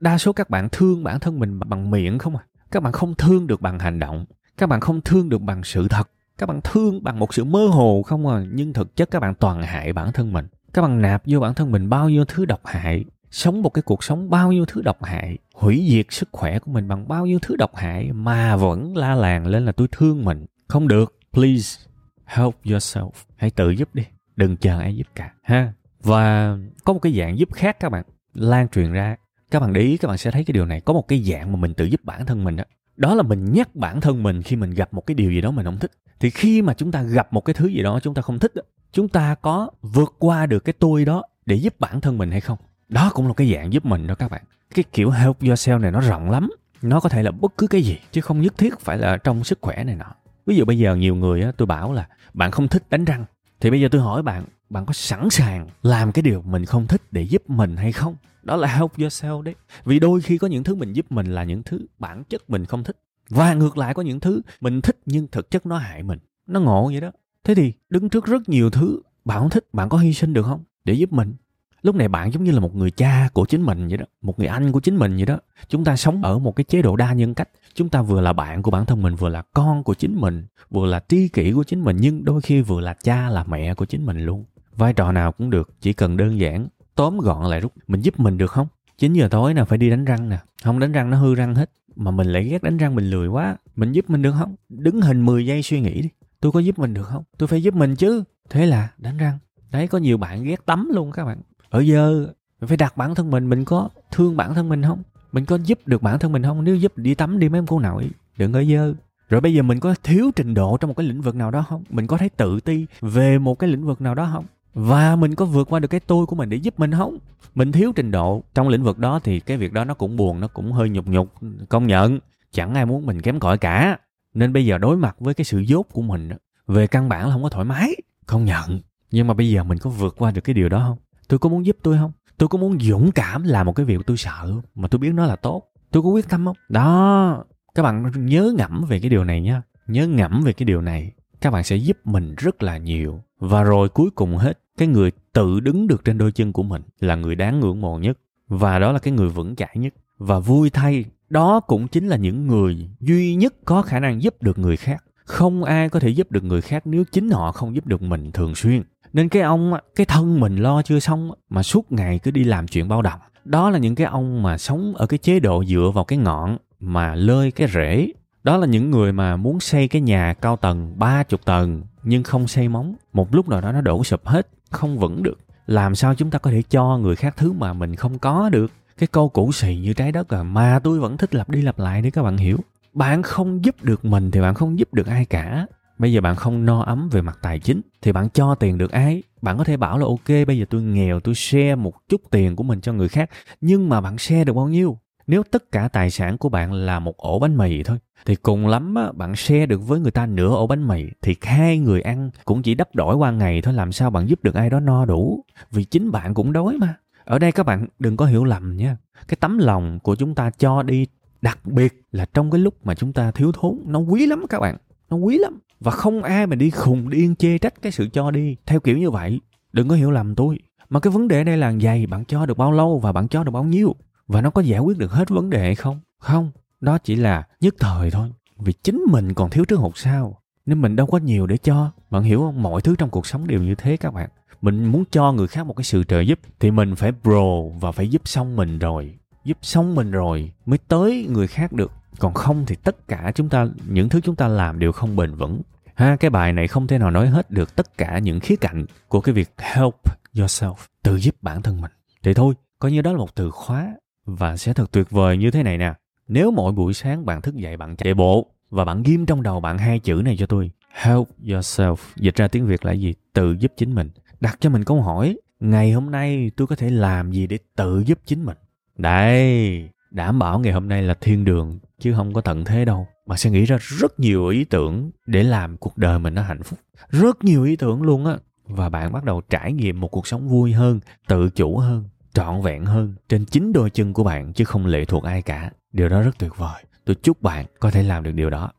Đa 0.01 0.19
số 0.19 0.33
các 0.33 0.51
bạn 0.51 0.69
thương 0.73 1.05
bản 1.05 1.21
thân 1.21 1.39
mình 1.39 1.61
bằng 1.67 1.91
miệng 1.91 2.19
không 2.19 2.37
à. 2.37 2.43
Các 2.71 2.83
bạn 2.83 2.93
không 2.93 3.15
thương 3.15 3.47
được 3.47 3.61
bằng 3.61 3.79
hành 3.79 3.99
động. 3.99 4.25
Các 4.57 4.67
bạn 4.67 4.81
không 4.81 5.01
thương 5.01 5.29
được 5.29 5.43
bằng 5.43 5.65
sự 5.65 5.89
thật. 5.89 6.11
Các 6.39 6.47
bạn 6.47 6.61
thương 6.65 7.03
bằng 7.05 7.19
một 7.19 7.35
sự 7.35 7.45
mơ 7.45 7.67
hồ 7.67 8.03
không 8.03 8.27
à. 8.27 8.45
Nhưng 8.53 8.73
thực 8.73 8.97
chất 8.97 9.11
các 9.11 9.21
bạn 9.21 9.35
toàn 9.35 9.63
hại 9.63 9.93
bản 9.93 10.13
thân 10.13 10.33
mình. 10.33 10.47
Các 10.73 10.83
bạn 10.83 11.03
nạp 11.03 11.23
vô 11.27 11.41
bản 11.41 11.55
thân 11.55 11.73
mình 11.73 11.89
bao 11.89 12.09
nhiêu 12.09 12.25
thứ 12.25 12.45
độc 12.45 12.61
hại 12.65 13.05
sống 13.31 13.63
một 13.63 13.71
cái 13.71 13.83
cuộc 13.83 14.05
sống 14.05 14.31
bao 14.31 14.53
nhiêu 14.53 14.65
thứ 14.65 14.83
độc 14.83 15.05
hại 15.05 15.39
hủy 15.55 15.87
diệt 15.91 16.07
sức 16.11 16.29
khỏe 16.33 16.59
của 16.59 16.73
mình 16.73 16.89
bằng 16.89 17.09
bao 17.09 17.27
nhiêu 17.27 17.39
thứ 17.43 17.57
độc 17.57 17.77
hại 17.77 18.13
mà 18.13 18.57
vẫn 18.57 18.97
la 18.97 19.15
làng 19.15 19.47
lên 19.47 19.65
là 19.65 19.73
tôi 19.73 19.89
thương 19.93 20.25
mình. 20.25 20.47
Không 20.69 20.89
được 20.89 21.19
please 21.33 21.81
help 22.25 22.55
yourself. 22.65 23.11
Hãy 23.37 23.51
tự 23.51 23.71
giúp 23.71 23.95
đi 23.95 24.05
đừng 24.37 24.57
chờ 24.57 24.81
ai 24.81 24.97
giúp 24.97 25.07
cả 25.15 25.33
ha. 25.43 25.73
Và 26.03 26.57
có 26.85 26.93
một 26.93 26.99
cái 26.99 27.13
dạng 27.19 27.39
giúp 27.39 27.53
khác 27.53 27.81
các 27.81 27.89
bạn 27.89 28.05
lan 28.35 28.69
truyền 28.69 28.93
ra. 28.93 29.17
Các 29.51 29.61
bạn 29.61 29.73
để 29.73 29.81
ý 29.81 29.97
các 29.97 30.09
bạn 30.09 30.19
sẽ 30.19 30.31
thấy 30.31 30.45
cái 30.45 30.53
điều 30.53 30.67
này. 30.67 30.81
Có 30.81 30.93
một 30.93 31.09
cái 31.09 31.23
dạng 31.23 31.53
mà 31.53 31.59
mình 31.59 31.75
tự 31.75 31.85
giúp 31.85 32.01
bản 32.05 32.27
thân 32.27 32.45
mình 32.45 32.57
đó. 32.57 32.65
Đó 32.97 33.15
là 33.15 33.23
mình 33.23 33.53
nhắc 33.53 33.77
bản 33.77 34.01
thân 34.01 34.23
mình 34.23 34.43
khi 34.43 34.57
mình 34.57 34.71
gặp 34.71 34.95
một 34.95 35.07
cái 35.07 35.15
điều 35.15 35.31
gì 35.31 35.41
đó 35.41 35.51
mình 35.51 35.65
không 35.65 35.79
thích. 35.79 35.91
Thì 36.21 36.31
khi 36.31 36.63
mà 36.63 36.75
chúng 36.75 36.93
ta 36.93 37.03
gặp 37.03 37.33
một 37.33 37.45
cái 37.45 37.55
thứ 37.55 37.67
gì 37.67 37.83
đó 37.83 38.01
chúng 38.03 38.15
ta 38.15 38.23
không 38.23 38.39
thích 38.39 38.55
đó, 38.55 38.63
chúng 38.93 39.09
ta 39.09 39.35
có 39.35 39.71
vượt 39.83 40.15
qua 40.19 40.47
được 40.47 40.65
cái 40.65 40.73
tôi 40.79 41.05
đó 41.05 41.23
để 41.47 41.57
giúp 41.57 41.75
bản 41.79 42.01
thân 42.01 42.19
mình 42.19 42.31
hay 42.31 42.41
không? 42.41 42.59
Đó 42.91 43.11
cũng 43.15 43.27
là 43.27 43.35
cái 43.35 43.53
dạng 43.55 43.73
giúp 43.73 43.85
mình 43.85 44.07
đó 44.07 44.15
các 44.15 44.31
bạn. 44.31 44.43
Cái 44.75 44.85
kiểu 44.93 45.11
help 45.11 45.41
yourself 45.41 45.81
này 45.81 45.91
nó 45.91 46.01
rộng 46.01 46.31
lắm. 46.31 46.51
Nó 46.83 47.01
có 47.01 47.09
thể 47.09 47.23
là 47.23 47.31
bất 47.31 47.53
cứ 47.59 47.67
cái 47.67 47.83
gì, 47.83 47.99
chứ 48.13 48.21
không 48.21 48.41
nhất 48.41 48.59
thiết 48.59 48.81
phải 48.81 48.99
là 48.99 49.17
trong 49.17 49.45
sức 49.45 49.59
khỏe 49.63 49.85
này 49.85 49.97
nọ. 49.97 50.15
Ví 50.47 50.57
dụ 50.57 50.65
bây 50.65 50.79
giờ 50.79 50.97
nhiều 50.97 51.15
người 51.15 51.43
á, 51.43 51.53
tôi 51.57 51.67
bảo 51.67 51.93
là, 51.93 52.09
bạn 52.35 52.51
không 52.51 52.69
thích 52.69 52.83
đánh 52.91 53.05
răng. 53.05 53.25
Thì 53.61 53.71
bây 53.71 53.81
giờ 53.81 53.89
tôi 53.93 54.01
hỏi 54.01 54.23
bạn 54.23 54.45
bạn 54.71 54.87
có 54.87 54.93
sẵn 54.93 55.31
sàng 55.31 55.69
làm 55.83 56.13
cái 56.13 56.23
điều 56.23 56.43
mình 56.43 56.65
không 56.65 56.87
thích 56.87 57.03
để 57.11 57.23
giúp 57.23 57.51
mình 57.51 57.77
hay 57.77 57.93
không? 57.93 58.17
Đó 58.43 58.57
là 58.57 58.69
help 58.69 58.99
yourself 58.99 59.43
đấy. 59.43 59.55
Vì 59.85 59.99
đôi 59.99 60.21
khi 60.21 60.39
có 60.39 60.47
những 60.47 60.65
thứ 60.65 60.75
mình 60.75 60.93
giúp 60.93 61.07
mình 61.13 61.27
là 61.27 61.45
những 61.45 61.63
thứ 61.63 61.87
bản 61.99 62.25
chất 62.25 62.51
mình 62.51 62.67
không 62.67 62.85
thích. 62.85 62.97
Và 63.29 63.55
ngược 63.55 63.79
lại 63.79 63.95
có 63.95 64.03
những 64.03 64.21
thứ 64.21 64.41
mình 64.61 64.81
thích 64.81 64.99
nhưng 65.07 65.27
thực 65.29 65.51
chất 65.51 65.67
nó 65.67 65.77
hại 65.77 66.03
mình. 66.03 66.19
Nó 66.47 66.61
ngộ 66.61 66.89
vậy 66.93 67.01
đó. 67.01 67.11
Thế 67.45 67.55
thì 67.55 67.73
đứng 67.91 68.09
trước 68.09 68.25
rất 68.25 68.49
nhiều 68.49 68.71
thứ, 68.71 69.01
bạn 69.25 69.39
không 69.39 69.51
thích, 69.51 69.65
bạn 69.73 69.89
có 69.89 69.99
hy 69.99 70.13
sinh 70.13 70.33
được 70.33 70.43
không 70.43 70.65
để 70.85 70.95
giúp 70.95 71.13
mình? 71.13 71.35
Lúc 71.83 71.97
này 71.97 72.09
bạn 72.09 72.33
giống 72.33 72.45
như 72.45 72.51
là 72.53 72.61
một 72.61 72.75
người 72.75 72.91
cha 72.91 73.29
của 73.33 73.45
chính 73.45 73.63
mình 73.63 73.89
vậy 73.89 73.99
đó, 73.99 74.05
một 74.23 74.39
người 74.39 74.49
anh 74.49 74.73
của 74.73 74.81
chính 74.81 74.97
mình 74.97 75.17
vậy 75.17 75.27
đó. 75.27 75.39
Chúng 75.69 75.85
ta 75.85 75.97
sống 75.97 76.23
ở 76.23 76.39
một 76.39 76.57
cái 76.57 76.65
chế 76.65 76.83
độ 76.83 76.97
đa 76.97 77.13
nhân 77.13 77.35
cách. 77.35 77.49
Chúng 77.75 77.89
ta 77.89 78.03
vừa 78.03 78.21
là 78.21 78.33
bạn 78.33 78.63
của 78.63 78.71
bản 78.71 78.87
thân 78.87 79.03
mình, 79.03 79.15
vừa 79.15 79.29
là 79.29 79.43
con 79.43 79.85
của 79.85 79.95
chính 79.95 80.21
mình, 80.21 80.47
vừa 80.71 80.87
là 80.87 81.01
tri 81.09 81.29
kỷ 81.29 81.53
của 81.53 81.65
chính 81.65 81.85
mình, 81.85 81.97
nhưng 82.01 82.25
đôi 82.25 82.41
khi 82.41 82.61
vừa 82.61 82.81
là 82.81 82.95
cha 83.03 83.29
là 83.31 83.45
mẹ 83.45 83.75
của 83.75 83.85
chính 83.85 84.07
mình 84.07 84.25
luôn. 84.27 84.45
Vai 84.77 84.93
trò 84.93 85.13
nào 85.13 85.33
cũng 85.33 85.51
được, 85.51 85.71
chỉ 85.81 85.93
cần 85.93 86.17
đơn 86.17 86.41
giản, 86.41 86.69
tóm 86.95 87.19
gọn 87.19 87.51
lại 87.51 87.61
rút. 87.61 87.73
Mình 87.87 88.01
giúp 88.01 88.21
mình 88.21 88.39
được 88.39 88.51
không? 88.51 88.67
9 88.99 89.13
giờ 89.13 89.29
tối 89.29 89.55
nè, 89.55 89.65
phải 89.65 89.79
đi 89.79 89.91
đánh 89.91 90.05
răng 90.05 90.29
nè. 90.29 90.39
Không 90.65 90.79
đánh 90.79 90.93
răng 90.93 91.11
nó 91.11 91.17
hư 91.17 91.35
răng 91.35 91.55
hết. 91.55 91.71
Mà 91.97 92.11
mình 92.11 92.27
lại 92.27 92.45
ghét 92.45 92.63
đánh 92.63 92.77
răng, 92.77 92.95
mình 92.95 93.11
lười 93.11 93.29
quá. 93.29 93.57
Mình 93.77 93.93
giúp 93.93 94.11
mình 94.11 94.23
được 94.23 94.35
không? 94.39 94.55
Đứng 94.69 95.01
hình 95.01 95.27
10 95.27 95.47
giây 95.47 95.63
suy 95.63 95.81
nghĩ 95.81 96.03
đi. 96.03 96.09
Tôi 96.41 96.53
có 96.53 96.61
giúp 96.61 96.79
mình 96.79 96.95
được 96.95 97.03
không? 97.03 97.25
Tôi 97.39 97.47
phải 97.47 97.63
giúp 97.63 97.75
mình 97.75 97.97
chứ. 97.97 98.25
Thế 98.51 98.67
là 98.67 98.89
đánh 98.99 99.17
răng. 99.17 99.39
Đấy, 99.71 99.89
có 99.89 99.99
nhiều 99.99 100.19
bạn 100.19 100.45
ghét 100.45 100.67
tắm 100.67 100.89
luôn 100.93 101.13
các 101.13 101.25
bạn 101.25 101.41
ở 101.71 101.81
giờ, 101.81 102.27
mình 102.61 102.69
phải 102.69 102.77
đặt 102.77 102.97
bản 102.97 103.15
thân 103.15 103.31
mình 103.31 103.49
mình 103.49 103.65
có 103.65 103.89
thương 104.11 104.37
bản 104.37 104.55
thân 104.55 104.69
mình 104.69 104.83
không? 104.83 105.03
Mình 105.33 105.45
có 105.45 105.59
giúp 105.65 105.79
được 105.87 106.03
bản 106.03 106.19
thân 106.19 106.33
mình 106.33 106.43
không? 106.43 106.65
Nếu 106.65 106.77
giúp, 106.77 106.99
đi 106.99 107.15
tắm 107.15 107.39
đi 107.39 107.49
mấy 107.49 107.59
ông 107.59 107.67
cô 107.67 107.79
nội. 107.79 108.11
Đừng 108.39 108.53
ở 108.53 108.65
dơ 108.65 108.95
rồi 109.29 109.41
bây 109.41 109.55
giờ 109.55 109.63
mình 109.63 109.81
có 109.81 109.95
thiếu 110.03 110.31
trình 110.37 110.55
độ 110.55 110.77
trong 110.77 110.89
một 110.89 110.95
cái 110.97 111.07
lĩnh 111.07 111.21
vực 111.21 111.35
nào 111.35 111.51
đó 111.51 111.65
không? 111.69 111.85
Mình 111.91 112.07
có 112.07 112.17
thấy 112.17 112.29
tự 112.29 112.61
ti 112.61 112.87
về 113.01 113.39
một 113.39 113.59
cái 113.59 113.71
lĩnh 113.71 113.87
vực 113.87 114.01
nào 114.01 114.15
đó 114.15 114.31
không? 114.33 114.45
Và 114.75 115.17
mình 115.17 115.35
có 115.35 115.45
vượt 115.45 115.71
qua 115.71 115.81
được 115.81 115.89
cái 115.89 116.01
tôi 116.01 116.27
của 116.27 116.37
mình 116.37 116.49
để 116.49 116.57
giúp 116.57 116.75
mình 116.79 116.93
không? 116.93 117.19
Mình 117.55 117.73
thiếu 117.73 117.93
trình 117.97 118.11
độ 118.11 118.43
trong 118.55 118.69
lĩnh 118.69 118.83
vực 118.83 118.99
đó 118.99 119.21
thì 119.25 119.41
cái 119.41 119.57
việc 119.57 119.73
đó 119.73 119.85
nó 119.85 119.95
cũng 119.95 120.17
buồn, 120.17 120.41
nó 120.41 120.49
cũng 120.49 120.73
hơi 120.73 120.89
nhục 120.89 121.07
nhục. 121.07 121.35
Công 121.69 121.87
nhận, 121.87 122.19
chẳng 122.53 122.75
ai 122.75 122.87
muốn 122.87 123.07
mình 123.07 123.21
kém 123.21 123.41
cỏi 123.41 123.59
cả. 123.59 123.99
Nên 124.35 124.53
bây 124.53 124.67
giờ 124.67 124.79
đối 124.79 124.97
mặt 124.97 125.17
với 125.21 125.35
cái 125.35 125.45
sự 125.45 125.59
dốt 125.59 125.87
của 125.93 126.03
mình 126.03 126.31
về 126.67 126.87
căn 126.87 127.09
bản 127.09 127.27
là 127.27 127.33
không 127.33 127.43
có 127.43 127.49
thoải 127.49 127.65
mái. 127.65 127.95
Không 128.27 128.45
nhận. 128.45 128.81
Nhưng 129.11 129.27
mà 129.27 129.35
bây 129.35 129.51
giờ 129.51 129.65
mình 129.65 129.79
có 129.79 129.91
vượt 129.91 130.15
qua 130.19 130.31
được 130.31 130.41
cái 130.41 130.55
điều 130.55 130.69
đó 130.69 130.85
không? 130.89 130.99
Tôi 131.31 131.39
có 131.39 131.49
muốn 131.49 131.67
giúp 131.67 131.77
tôi 131.83 131.97
không? 131.97 132.13
Tôi 132.39 132.49
có 132.49 132.59
muốn 132.59 132.81
dũng 132.81 133.13
cảm 133.13 133.43
làm 133.43 133.67
một 133.67 133.73
cái 133.73 133.87
việc 133.87 134.01
tôi 134.07 134.17
sợ, 134.17 134.53
mà 134.75 134.89
tôi 134.89 134.99
biết 134.99 135.13
nó 135.15 135.27
là 135.27 135.37
tốt. 135.37 135.63
Tôi 135.91 136.03
có 136.03 136.09
quyết 136.09 136.29
tâm 136.29 136.45
không? 136.45 136.57
Đó, 136.69 137.45
các 137.75 137.83
bạn 137.83 138.27
nhớ 138.27 138.53
ngẫm 138.59 138.85
về 138.89 139.01
cái 139.01 139.11
điều 139.11 139.25
này 139.25 139.41
nhé 139.41 139.61
nhớ 139.87 140.07
ngẫm 140.07 140.43
về 140.45 140.53
cái 140.53 140.65
điều 140.65 140.81
này. 140.81 141.13
Các 141.41 141.51
bạn 141.51 141.65
sẽ 141.65 141.77
giúp 141.77 141.99
mình 142.05 142.35
rất 142.39 142.63
là 142.63 142.79
nhiều. 142.79 143.21
Và 143.39 143.63
rồi 143.63 143.89
cuối 143.89 144.11
cùng 144.11 144.37
hết, 144.37 144.59
cái 144.79 144.89
người 144.89 145.13
tự 145.33 145.61
đứng 145.61 145.87
được 145.87 146.05
trên 146.05 146.19
đôi 146.19 146.33
chân 146.33 146.53
của 146.53 146.63
mình 146.63 146.83
là 147.01 147.15
người 147.15 147.35
đáng 147.35 147.61
ngưỡng 147.61 147.81
mộ 147.81 147.99
nhất. 147.99 148.19
Và 148.49 148.79
đó 148.79 148.93
là 148.93 148.99
cái 148.99 149.13
người 149.13 149.29
vững 149.29 149.57
chãi 149.57 149.75
nhất. 149.75 149.95
Và 150.19 150.39
vui 150.39 150.71
thay, 150.71 151.05
đó 151.29 151.61
cũng 151.61 151.89
chính 151.89 152.09
là 152.09 152.17
những 152.17 152.47
người 152.47 152.91
duy 153.01 153.35
nhất 153.35 153.55
có 153.65 153.83
khả 153.83 154.01
năng 154.01 154.23
giúp 154.23 154.43
được 154.43 154.59
người 154.59 154.77
khác. 154.77 155.05
Không 155.25 155.65
ai 155.65 155.89
có 155.89 156.01
thể 156.01 156.09
giúp 156.09 156.31
được 156.31 156.45
người 156.45 156.61
khác 156.61 156.87
nếu 156.87 157.05
chính 157.13 157.31
họ 157.31 157.53
không 157.53 157.75
giúp 157.75 157.87
được 157.87 158.03
mình 158.03 158.33
thường 158.33 158.55
xuyên 158.55 158.83
nên 159.13 159.29
cái 159.29 159.43
ông 159.43 159.73
cái 159.97 160.07
thân 160.07 160.41
mình 160.41 160.57
lo 160.57 160.83
chưa 160.83 160.99
xong 160.99 161.31
mà 161.51 161.63
suốt 161.63 161.93
ngày 161.93 162.19
cứ 162.19 162.31
đi 162.31 162.45
làm 162.45 162.69
chuyện 162.69 162.89
bao 162.89 163.03
đồng 163.03 163.21
đó 163.45 163.71
là 163.71 163.79
những 163.79 163.95
cái 163.95 164.07
ông 164.07 164.43
mà 164.43 164.59
sống 164.59 164.95
ở 164.97 165.07
cái 165.07 165.19
chế 165.19 165.41
độ 165.41 165.65
dựa 165.65 165.91
vào 165.95 166.05
cái 166.05 166.19
ngọn 166.19 166.59
mà 166.81 167.15
lơi 167.15 167.51
cái 167.51 167.69
rễ. 167.69 168.09
Đó 168.43 168.57
là 168.57 168.67
những 168.67 168.91
người 168.91 169.13
mà 169.13 169.37
muốn 169.37 169.61
xây 169.61 169.89
cái 169.89 170.03
nhà 170.03 170.35
cao 170.41 170.57
tầng 170.57 170.99
ba 170.99 171.23
chục 171.23 171.45
tầng, 171.45 171.83
nhưng 172.03 172.23
không 172.23 172.49
xây 172.49 172.69
móng. 172.69 172.95
Một 173.13 173.35
lúc 173.35 173.49
nào 173.49 173.61
đó 173.61 173.73
nó 173.73 173.81
đổ 173.81 174.05
sụp 174.05 174.27
hết, 174.27 174.49
không 174.71 174.99
vững 174.99 175.23
được. 175.23 175.39
Làm 175.67 175.95
sao 175.95 176.15
chúng 176.15 176.31
ta 176.31 176.39
có 176.39 176.51
thể 176.51 176.63
cho 176.71 176.99
người 176.99 177.17
khác 177.17 177.35
thứ 177.37 177.53
mà 177.53 177.73
mình 177.73 177.97
không 177.97 178.19
có 178.19 178.49
được? 178.49 178.73
Cái 178.99 179.07
câu 179.07 179.29
cũ 179.29 179.53
xì 179.53 179.77
như 179.77 179.93
trái 179.93 180.13
đất 180.13 180.29
à 180.29 180.43
mà 180.43 180.81
tôi 180.85 181.01
vẫn 181.01 181.17
thích 181.17 181.35
lặp 181.35 181.49
đi 181.49 181.63
lặp 181.63 181.79
lại 181.79 182.03
để 182.03 182.11
các 182.11 182.23
bạn 182.23 182.37
hiểu. 182.37 182.59
Bạn 182.93 183.23
không 183.23 183.65
giúp 183.65 183.77
được 183.83 184.05
mình 184.05 184.31
thì 184.31 184.41
bạn 184.41 184.55
không 184.55 184.79
giúp 184.79 184.95
được 184.95 185.07
ai 185.07 185.25
cả 185.25 185.67
bây 186.01 186.13
giờ 186.13 186.21
bạn 186.21 186.37
không 186.37 186.65
no 186.65 186.83
ấm 186.83 187.09
về 187.13 187.23
mặt 187.23 187.39
tài 187.43 187.59
chính 187.59 187.81
thì 188.03 188.13
bạn 188.13 188.29
cho 188.31 188.55
tiền 188.55 188.79
được 188.79 188.91
ai 188.91 189.23
bạn 189.43 189.59
có 189.59 189.65
thể 189.65 189.77
bảo 189.77 189.99
là 189.99 190.05
ok 190.07 190.47
bây 190.47 190.59
giờ 190.59 190.65
tôi 190.71 190.83
nghèo 190.83 191.21
tôi 191.21 191.35
share 191.35 191.75
một 191.75 192.09
chút 192.09 192.21
tiền 192.31 192.57
của 192.57 192.63
mình 192.63 192.81
cho 192.81 192.93
người 192.93 193.09
khác. 193.09 193.31
Nhưng 193.61 193.89
mà 193.89 194.01
bạn 194.01 194.19
share 194.19 194.45
được 194.45 194.53
bao 194.53 194.69
nhiêu? 194.69 194.99
Nếu 195.27 195.43
tất 195.43 195.73
cả 195.73 195.89
tài 195.89 196.11
sản 196.11 196.39
của 196.39 196.49
bạn 196.49 196.73
là 196.73 196.99
một 196.99 197.17
ổ 197.17 197.39
bánh 197.39 197.57
mì 197.57 197.83
thôi 197.83 197.99
thì 198.27 198.37
cùng 198.37 198.67
lắm 198.67 198.95
á, 198.95 199.13
bạn 199.13 199.37
share 199.37 199.67
được 199.67 199.89
với 199.89 200.01
người 200.01 200.11
ta 200.11 200.27
nửa 200.27 200.55
ổ 200.55 200.67
bánh 200.67 200.89
mì 200.89 201.05
thì 201.23 201.37
hai 201.43 201.79
người 201.79 202.01
ăn 202.01 202.31
cũng 202.45 202.63
chỉ 202.63 202.75
đắp 202.75 202.95
đổi 202.95 203.17
qua 203.17 203.31
ngày 203.31 203.63
thôi 203.63 203.75
làm 203.75 203.93
sao 203.93 204.11
bạn 204.11 204.29
giúp 204.29 204.43
được 204.43 204.55
ai 204.55 204.71
đó 204.71 204.81
no 204.81 205.05
đủ? 205.05 205.45
Vì 205.71 205.85
chính 205.85 206.11
bạn 206.11 206.35
cũng 206.35 206.53
đói 206.53 206.77
mà. 206.81 206.95
Ở 207.25 207.39
đây 207.39 207.53
các 207.53 207.67
bạn 207.67 207.87
đừng 207.99 208.17
có 208.17 208.27
hiểu 208.27 208.45
lầm 208.45 208.77
nha. 208.77 208.97
Cái 209.29 209.37
tấm 209.41 209.59
lòng 209.59 209.99
của 210.03 210.15
chúng 210.15 210.35
ta 210.35 210.51
cho 210.51 210.83
đi 210.83 211.07
đặc 211.43 211.59
biệt 211.65 212.03
là 212.13 212.27
trong 212.35 212.51
cái 212.51 212.59
lúc 212.59 212.87
mà 212.87 212.95
chúng 212.95 213.13
ta 213.13 213.31
thiếu 213.31 213.53
thốn 213.53 213.79
nó 213.87 213.99
quý 213.99 214.27
lắm 214.27 214.45
các 214.49 214.61
bạn 214.61 214.77
nó 215.11 215.17
quý 215.17 215.39
lắm 215.39 215.59
và 215.81 215.91
không 215.91 216.23
ai 216.23 216.47
mà 216.47 216.57
đi 216.57 216.71
khùng 216.71 217.11
điên 217.11 217.37
chê 217.37 217.59
trách 217.59 217.83
cái 217.83 217.93
sự 217.93 218.09
cho 218.13 218.31
đi. 218.31 218.57
Theo 218.67 218.81
kiểu 218.81 218.99
như 218.99 219.11
vậy, 219.11 219.41
đừng 219.73 219.89
có 219.89 219.95
hiểu 219.95 220.11
lầm 220.11 220.35
tôi. 220.35 220.59
Mà 220.91 221.01
cái 221.01 221.11
vấn 221.11 221.29
đề 221.29 221.45
đây 221.45 221.57
là 221.57 221.73
dày, 221.81 222.07
bạn 222.07 222.25
cho 222.25 222.47
được 222.47 222.59
bao 222.59 222.73
lâu 222.73 222.99
và 222.99 223.13
bạn 223.13 223.29
cho 223.29 223.45
được 223.45 223.51
bao 223.51 223.65
nhiêu? 223.65 223.97
Và 224.29 224.41
nó 224.41 224.51
có 224.51 224.61
giải 224.61 224.81
quyết 224.81 224.99
được 224.99 225.13
hết 225.13 225.29
vấn 225.29 225.51
đề 225.51 225.61
hay 225.61 225.75
không? 225.75 226.01
Không, 226.19 226.51
đó 226.81 226.99
chỉ 226.99 227.17
là 227.17 227.47
nhất 227.61 227.75
thời 227.81 228.11
thôi. 228.11 228.33
Vì 228.59 228.73
chính 228.73 229.05
mình 229.11 229.35
còn 229.35 229.51
thiếu 229.51 229.65
trước 229.65 229.77
hụt 229.77 229.93
sao? 229.97 230.39
Nên 230.67 230.81
mình 230.81 230.97
đâu 230.97 231.07
có 231.07 231.19
nhiều 231.19 231.47
để 231.47 231.57
cho. 231.57 231.91
Bạn 232.11 232.23
hiểu 232.23 232.41
không? 232.41 232.63
Mọi 232.63 232.81
thứ 232.81 232.95
trong 232.99 233.11
cuộc 233.11 233.27
sống 233.27 233.47
đều 233.47 233.63
như 233.63 233.75
thế 233.75 233.97
các 233.97 234.15
bạn. 234.15 234.29
Mình 234.63 234.85
muốn 234.85 235.05
cho 235.11 235.33
người 235.33 235.47
khác 235.47 235.67
một 235.67 235.77
cái 235.77 235.85
sự 235.85 236.05
trợ 236.05 236.21
giúp, 236.21 236.39
thì 236.61 236.71
mình 236.71 236.97
phải 236.97 237.13
bro 237.25 237.63
và 237.81 237.93
phải 237.93 238.09
giúp 238.09 238.23
xong 238.25 238.57
mình 238.57 238.79
rồi. 238.79 239.15
Giúp 239.45 239.59
xong 239.63 239.95
mình 239.95 240.11
rồi 240.11 240.53
mới 240.67 240.79
tới 240.89 241.27
người 241.31 241.47
khác 241.47 241.73
được 241.73 241.93
còn 242.19 242.35
không 242.35 242.65
thì 242.67 242.77
tất 242.77 243.09
cả 243.09 243.33
chúng 243.35 243.49
ta, 243.49 243.67
những 243.89 244.09
thứ 244.09 244.21
chúng 244.21 244.37
ta 244.37 244.49
làm 244.49 244.79
đều 244.79 244.93
không 244.93 245.17
bền 245.17 245.35
vững. 245.35 245.63
Ha, 245.95 246.17
cái 246.17 246.31
bài 246.31 246.53
này 246.53 246.69
không 246.69 246.87
thể 246.87 246.99
nào 246.99 247.11
nói 247.11 247.29
hết 247.29 247.51
được 247.51 247.77
tất 247.77 247.99
cả 247.99 248.19
những 248.19 248.41
khía 248.41 248.57
cạnh 248.57 248.87
của 249.09 249.21
cái 249.21 249.33
việc 249.33 249.51
help 249.59 249.95
yourself, 250.35 250.75
tự 251.03 251.17
giúp 251.17 251.35
bản 251.43 251.63
thân 251.63 251.81
mình. 251.81 251.91
Thì 252.23 252.35
thôi, 252.35 252.55
coi 252.79 252.93
như 252.93 253.03
đó 253.03 253.13
là 253.13 253.19
một 253.19 253.35
từ 253.35 253.51
khóa 253.51 253.95
và 254.25 254.57
sẽ 254.57 254.73
thật 254.73 254.93
tuyệt 254.93 255.11
vời 255.11 255.37
như 255.37 255.51
thế 255.51 255.63
này 255.63 255.79
nè. 255.79 255.95
Nếu 256.29 256.51
mỗi 256.51 256.73
buổi 256.73 256.95
sáng 256.95 257.27
bạn 257.27 257.41
thức 257.41 257.55
dậy 257.55 257.77
bạn 257.77 257.97
chạy 257.97 258.15
bộ 258.15 258.47
và 258.71 258.85
bạn 258.85 259.03
ghim 259.03 259.27
trong 259.27 259.43
đầu 259.43 259.61
bạn 259.61 259.79
hai 259.79 259.99
chữ 259.99 260.23
này 260.25 260.37
cho 260.37 260.47
tôi, 260.47 260.71
help 260.93 261.29
yourself, 261.45 261.97
dịch 262.17 262.35
ra 262.37 262.49
tiếng 262.49 262.67
việt 262.67 262.85
là 262.85 262.93
gì? 262.93 263.15
Tự 263.33 263.57
giúp 263.59 263.73
chính 263.77 263.95
mình. 263.95 264.11
Đặt 264.41 264.57
cho 264.61 264.71
mình 264.71 264.85
câu 264.85 265.03
hỏi, 265.03 265.37
ngày 265.61 265.93
hôm 265.93 266.11
nay 266.11 266.51
tôi 266.57 266.67
có 266.67 266.77
thể 266.77 266.91
làm 266.91 267.33
gì 267.33 267.47
để 267.47 267.59
tự 267.77 268.03
giúp 268.07 268.19
chính 268.25 268.45
mình? 268.45 268.57
Đấy 268.99 269.91
đảm 270.11 270.39
bảo 270.39 270.59
ngày 270.59 270.73
hôm 270.73 270.89
nay 270.89 271.03
là 271.03 271.15
thiên 271.21 271.45
đường, 271.45 271.79
chứ 272.01 272.15
không 272.15 272.33
có 272.33 272.41
tận 272.41 272.65
thế 272.65 272.85
đâu. 272.85 273.07
Mà 273.27 273.37
sẽ 273.37 273.51
nghĩ 273.51 273.65
ra 273.65 273.79
rất 273.81 274.21
nhiều 274.21 274.47
ý 274.47 274.65
tưởng 274.65 275.11
để 275.27 275.43
làm 275.43 275.77
cuộc 275.77 275.99
đời 275.99 276.19
mình 276.19 276.35
nó 276.35 276.43
hạnh 276.43 276.63
phúc. 276.63 276.79
Rất 277.09 277.45
nhiều 277.45 277.65
ý 277.65 277.77
tưởng 277.77 278.03
luôn 278.03 278.27
á. 278.27 278.37
Và 278.65 278.89
bạn 278.89 279.13
bắt 279.13 279.25
đầu 279.25 279.41
trải 279.51 279.73
nghiệm 279.73 280.01
một 280.01 280.09
cuộc 280.09 280.27
sống 280.27 280.49
vui 280.49 280.73
hơn, 280.73 281.01
tự 281.29 281.51
chủ 281.51 281.79
hơn, 281.79 282.05
trọn 282.33 282.63
vẹn 282.63 282.85
hơn 282.85 283.15
trên 283.29 283.45
chính 283.45 283.73
đôi 283.73 283.91
chân 283.91 284.13
của 284.13 284.25
bạn, 284.25 284.53
chứ 284.53 284.65
không 284.65 284.87
lệ 284.87 285.05
thuộc 285.05 285.25
ai 285.25 285.43
cả. 285.43 285.71
Điều 285.93 286.09
đó 286.09 286.23
rất 286.23 286.39
tuyệt 286.39 286.53
vời. 286.57 286.85
Tôi 287.05 287.17
chúc 287.23 287.43
bạn 287.43 287.67
có 287.81 287.91
thể 287.91 288.03
làm 288.03 288.23
được 288.23 288.33
điều 288.33 288.51
đó. 288.51 288.73